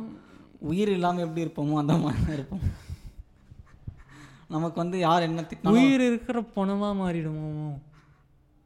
உயிர் 0.62 0.90
இல்லாமல் 0.90 1.24
எப்படி 1.24 1.44
இருப்போமோ 1.44 1.78
அந்த 1.78 1.94
மாதிரி 1.98 2.22
தான் 2.24 2.36
இருப்போம். 2.38 2.64
நமக்கு 4.52 4.78
வந்து 4.80 4.98
யார் 4.98 5.22
என்ன 5.22 5.42
உயிர் 5.72 6.02
இருக்கிற 6.02 6.38
பணமாக 6.56 6.94
மாறிடுமோ? 6.98 7.48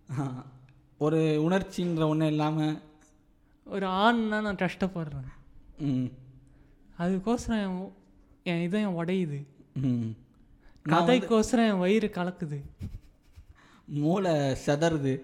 ஒரு 1.00 1.18
உணர்ச்சின்ற 1.44 2.02
ஒன்று 2.08 2.26
இல்லாமல் 2.26 2.74
ஒரு 3.66 3.86
ஆண்னா 4.00 4.38
நான் 4.40 4.62
கஷ்டப்படுறேன். 4.62 5.30
ம். 5.86 6.06
அதுக்கோசரம் 6.98 7.62
என் 7.64 7.80
என் 8.46 8.62
இதயம் 8.62 8.98
உடையுது 8.98 9.38
ம். 9.82 10.10
கதைக்கோசரம் 10.86 11.68
என் 11.68 11.78
வயிறு 11.78 12.08
கலக்குது. 12.14 12.58
மூளை 13.96 14.34
செதறுது. 14.64 15.14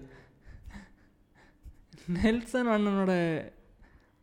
நெல்சன் 2.15 2.67
அண்ணனோட 2.67 3.13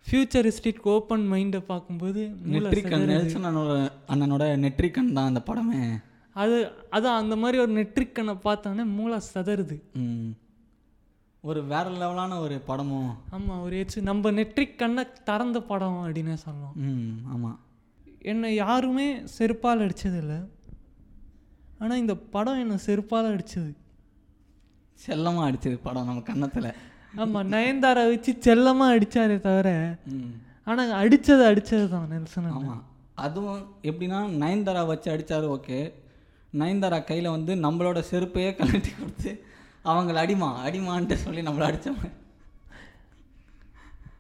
ஃபியூச்சரிஸ்டிக் 0.07 0.87
ஓப்பன் 0.87 1.25
மைண்டை 1.33 1.61
பார்க்கும்போது 1.65 2.21
மூளை 2.43 2.61
நெட்ரிக்கன் 2.63 3.05
நெல்சன் 3.07 3.45
அண்ணனோட 3.45 3.75
அண்ணனோட 4.09 4.45
நெட்ரிக்கன் 4.63 5.13
தான் 5.13 5.29
அந்த 5.31 5.43
படமே. 5.47 5.81
அது 6.41 6.57
அதான் 6.91 7.19
அந்த 7.21 7.37
மாதிரி 7.37 7.59
ஒரு 7.59 7.73
நெட்ரிக்கனை 7.73 8.35
பார்த்தோன்னே 8.45 8.85
மூளை 8.97 9.19
சதறுது. 9.27 9.77
ம். 9.95 10.31
ஒரு 11.45 11.61
வேற 11.65 11.87
லெவலான 11.93 12.39
ஒரு 12.39 12.57
படமும். 12.61 13.11
ஆமாம் 13.31 13.63
ஒரு 13.63 13.77
எச்சு 13.77 13.99
நம்ம 14.03 14.31
நெட்ரிக் 14.31 14.79
கண்ணை 14.79 15.05
திறந்த 15.25 15.61
படம் 15.63 15.99
அப்படின்னே 16.03 16.35
சொல்லலாம். 16.37 16.75
ம் 16.87 17.15
ஆமாம் 17.27 17.59
என்னை 18.23 18.55
யாருமே 18.55 19.07
செருப்பால் 19.37 19.85
அடிச்சதில்லை. 19.87 20.39
ஆனால் 21.79 21.99
இந்த 21.99 22.15
படம் 22.35 22.59
என்னை 22.59 22.77
செருப்பால் 22.87 23.31
அடிச்சது. 23.33 23.71
செல்லமாக 25.01 25.49
அடிச்சது 25.49 25.77
படம் 25.83 26.09
நம்ம 26.09 26.23
கன்னத்தில். 26.23 26.71
ஆமாம் 27.15 27.49
நயன்தாரா 27.53 28.03
வச்சு 28.09 28.33
செல்லமாக 28.41 28.95
அடித்தாரே 28.97 29.39
தவிர 29.41 29.69
ம். 30.13 30.35
ஆனால் 30.67 30.93
அடித்தது 31.01 31.43
அடித்தது 31.45 31.87
தான் 31.89 32.09
நெல்சன். 32.09 32.51
ஆமாம் 32.59 32.85
அதுவும் 33.19 33.63
எப்படின்னா 33.83 34.19
நயன்தாரா 34.43 34.83
வச்சு 34.87 35.09
அடித்தாரு 35.15 35.47
ஓகே. 35.57 35.79
நயன்தாரா 36.59 36.99
கையில் 37.11 37.35
வந்து 37.35 37.53
நம்மளோட 37.65 37.99
செருப்பையே 38.11 38.51
கழட்டி 38.59 38.91
கொடுத்து 38.93 39.31
அவங்கள 39.91 40.19
அடிமா 40.25 40.49
அடிமான்ட்டு 40.67 41.17
சொல்லி 41.25 41.43
நம்மளை 41.47 41.67
அடித்தவங்க 41.69 42.09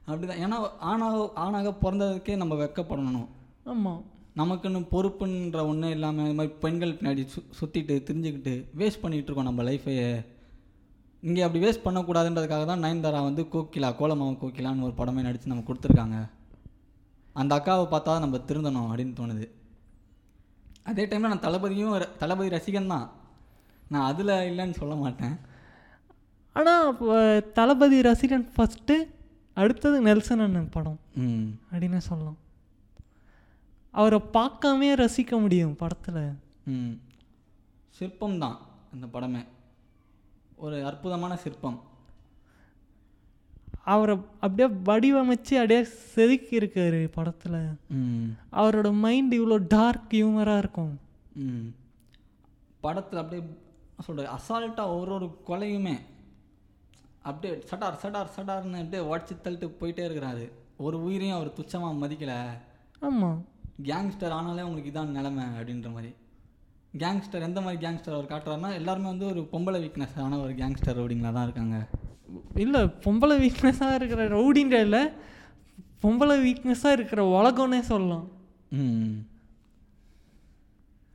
அப்படிதான். 0.09 0.41
ஏன்னா 0.45 0.57
ஆணாக 0.91 1.19
ஆணாக 1.45 1.73
பிறந்ததுக்கே 1.83 2.37
நம்ம 2.43 2.55
வெக்கப்படணும். 2.63 3.29
ஆமாம் 3.73 4.01
நமக்குன்னு 4.41 4.81
பொறுப்புன்ற 4.93 5.61
ஒன்றே 5.71 5.89
இல்லாமல் 5.97 6.27
இது 6.29 6.37
மாதிரி 6.39 6.53
பெண்கள் 6.65 6.97
பின்னாடி 6.99 7.23
சு 7.33 7.41
சுற்றிட்டு 7.59 7.95
திரிஞ்சுக்கிட்டு 8.09 8.55
வேஸ்ட் 8.81 9.03
பண்ணிகிட்டு 9.03 9.29
இருக்கோம் 9.29 9.49
நம்ம 9.51 9.63
லைஃபையே 9.69 10.09
இங்கே 11.23 11.43
அப்படி 11.47 11.63
வேஸ்ட் 11.65 11.87
பண்ணக்கூடாதுன்றதுக்காக 11.87 12.67
தான் 12.71 12.85
நயன்தாரா 12.85 13.21
வந்து 13.29 13.43
கோகிலா 13.55 13.89
கோலமாவு 14.01 14.35
கோகிலான்னு 14.43 14.87
ஒரு 14.89 14.95
படமே 15.01 15.25
நடித்து 15.27 15.53
நம்ம 15.53 15.65
கொடுத்துருக்காங்க. 15.69 16.19
அந்த 17.41 17.53
அக்காவை 17.59 17.85
பார்த்தா 17.95 18.11
தான் 18.15 18.25
நம்ம 18.27 18.39
திருந்தணும் 18.51 18.89
அப்படின்னு 18.91 19.15
தோணுது. 19.21 19.47
அதே 20.85 21.07
டைமில் 21.07 21.19
நான் 21.19 21.41
தளபதியும் 21.41 22.17
தளபதி 22.17 22.49
ரசிகன் 22.57 22.87
தான் 22.87 23.11
நான் 23.89 24.13
அதில் 24.13 24.27
இல்லைன்னு 24.27 24.71
சொல்ல 24.71 24.95
மாட்டேன். 24.95 25.39
ஆனால் 26.53 26.97
தளபதி 27.53 28.01
ரசிகன் 28.01 28.49
ஃபஸ்ட்டு 28.57 28.97
அடுத்தது 29.55 30.03
நெல்சன் 30.03 30.41
அண்ணன் 30.41 30.69
படம் 30.69 31.01
ம். 31.15 31.59
அப்படின்னு 31.73 31.97
சொல்லலாம். 31.97 32.39
அவரை 33.91 34.21
பார்க்காமே 34.33 34.95
ரசிக்க 34.95 35.41
முடியும் 35.41 35.77
படத்தில். 35.77 36.33
ம். 36.65 37.01
சிற்பம் 37.89 38.39
தான் 38.39 38.59
அந்த 38.93 39.07
படமே. 39.07 39.47
ஒரு 40.57 40.85
அற்புதமான 40.85 41.37
சிற்பம். 41.37 41.81
அவரை 43.85 44.17
அப்படியே 44.41 44.77
வடிவமைச்சு 44.85 45.55
அப்படியே 45.55 45.85
செதுக்கி 45.85 46.59
இருக்காரு 46.59 47.09
படத்தில். 47.15 47.67
ம். 47.89 48.25
அவரோட 48.53 48.93
மைண்ட் 48.93 49.35
இவ்வளோ 49.35 49.65
டார்க் 49.69 50.13
ஹியூமராக 50.13 50.59
இருக்கும். 50.59 51.01
ம். 51.33 51.75
படத்தில் 52.81 53.19
அப்படியே 53.19 53.49
சொல்கிற 54.01 54.31
அசால்ட்டாக 54.33 54.99
ஒரு 54.99 55.13
ஒரு 55.13 55.39
கொலையுமே 55.47 55.99
அப்படியே 57.23 57.63
சடார் 57.71 57.99
சடார் 58.03 58.27
சடார்னு 58.37 58.81
அப்படியே 58.81 59.15
உடச்சி 59.15 59.37
தள்ளிட்டு 59.45 59.73
போயிட்டே 59.81 60.05
இருக்கிறாரு. 60.05 60.51
ஒரு 60.77 61.03
உயிரையும் 61.03 61.37
அவர் 61.37 61.53
துச்சமாக 61.53 62.11
மதிக்கலை. 62.11 62.47
ஆமாம் 63.01 63.45
கேங்ஸ்டர் 63.85 64.31
ஆனாலே 64.31 64.63
உங்களுக்கு 64.63 65.01
இதான் 65.01 65.07
நிலமை 65.07 65.45
அப்படின்ற 65.45 65.93
மாதிரி. 65.93 66.15
கேங்ஸ்டர் 66.99 67.43
எந்த 67.43 67.61
மாதிரி 67.61 67.87
கேங்ஸ்டர் 67.87 68.23
அவர் 68.23 68.25
காட்டுறாருன்னா 68.25 68.75
எல்லாருமே 68.75 69.09
வந்து 69.09 69.27
ஒரு 69.27 69.49
பொம்பளை 69.53 69.81
வீக்னஸ் 69.81 70.21
ஆன 70.21 70.39
ஒரு 70.39 70.55
கேங்ஸ்டர் 70.55 70.99
ரவுடிங்களா 70.99 71.33
தான் 71.33 71.43
இருக்காங்க. 71.43 71.87
இல்லை 72.65 72.81
பொம்பளை 73.05 73.37
வீக்னஸாக 73.45 73.97
இருக்கிற 73.99 74.23
ரவுடின்ற 74.37 74.77
இல்லை 74.87 75.03
பொம்பளை 76.03 76.37
வீக்னஸாக 76.47 76.97
இருக்கிற 76.97 77.23
உலகம்னே 77.37 77.81
சொல்லலாம். 77.93 78.27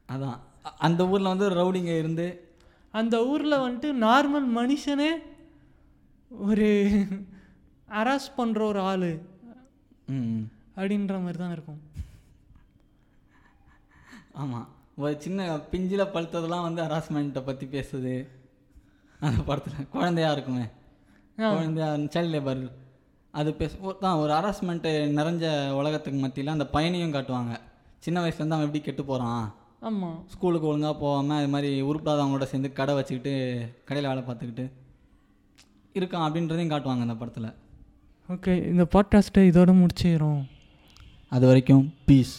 அதான். 0.10 0.40
அந்த 0.88 1.02
ஊரில் 1.12 1.32
வந்து 1.34 1.48
ரவுடிங்க 1.60 1.94
இருந்து 2.02 2.28
அந்த 3.00 3.16
ஊரில் 3.32 3.64
வந்துட்டு 3.64 3.90
நார்மல் 4.06 4.48
மனுஷனே 4.60 5.10
ஒரு 6.50 6.68
அராஸ் 8.02 8.30
பண்ணுற 8.38 8.62
ஒரு 8.72 8.82
ஆள் 8.92 9.10
அப்படின்ற 10.78 11.16
மாதிரி 11.24 11.38
தான் 11.42 11.56
இருக்கும். 11.56 11.82
ஆமாம் 14.42 14.70
ஒரு 15.04 15.14
சின்ன 15.26 15.46
பிஞ்சில் 15.72 16.12
பழுத்ததெல்லாம் 16.16 16.66
வந்து 16.68 16.82
ஹராஸ்மெண்ட்டை 16.86 17.44
பற்றி 17.50 17.66
பேசுது. 17.76 18.16
அந்த 19.20 19.40
படத்தில் 19.50 19.94
குழந்தையா 19.96 20.32
இருக்குமே. 20.36 20.66
ஆ. 21.38 21.48
குழந்தையா 21.52 21.88
சைல்ட் 22.14 22.34
லேபர் 22.34 22.62
அது 23.34 23.54
பேச 23.54 23.74
தான் 24.00 24.16
ஒரு 24.16 24.34
ஹராஸ்மெண்ட்டு 24.34 24.92
நிறைஞ்ச 25.16 25.46
உலகத்துக்கு 25.74 26.20
மத்தியில் 26.20 26.48
அந்த 26.48 26.66
பையனையும் 26.68 27.14
காட்டுவாங்க. 27.14 27.54
சின்ன 28.00 28.22
வயசுலேருந்து 28.22 28.52
அவன் 28.52 28.66
எப்படி 28.66 28.82
கெட்டு 28.82 29.06
போகிறான் 29.06 29.46
ஆமாம் 29.80 30.18
ஸ்கூலுக்கு 30.28 30.68
ஒழுங்காக 30.68 30.96
போகாமல் 30.96 31.40
இது 31.40 31.48
மாதிரி 31.48 31.82
உருப்படாதவங்களோட 31.82 32.44
சேர்ந்து 32.44 32.74
கடை 32.74 32.96
வச்சுக்கிட்டு 32.96 33.34
கடையில் 33.86 34.10
வேலை 34.10 34.24
பார்த்துக்கிட்டு 34.24 34.66
இருக்கான் 35.96 36.26
அப்படின்றதையும் 36.26 36.72
காட்டுவாங்க 36.72 37.00
அந்த 37.00 37.16
படத்தில். 37.16 37.50
ஓகே 38.30 38.66
இந்த 38.66 38.84
பாட்காஸ்ட்டை 38.94 39.44
இதோட 39.46 39.72
முடிச்சிடுறோம். 39.80 40.42
அது 41.32 41.46
வரைக்கும் 41.48 41.94
பீஸ் 42.06 42.36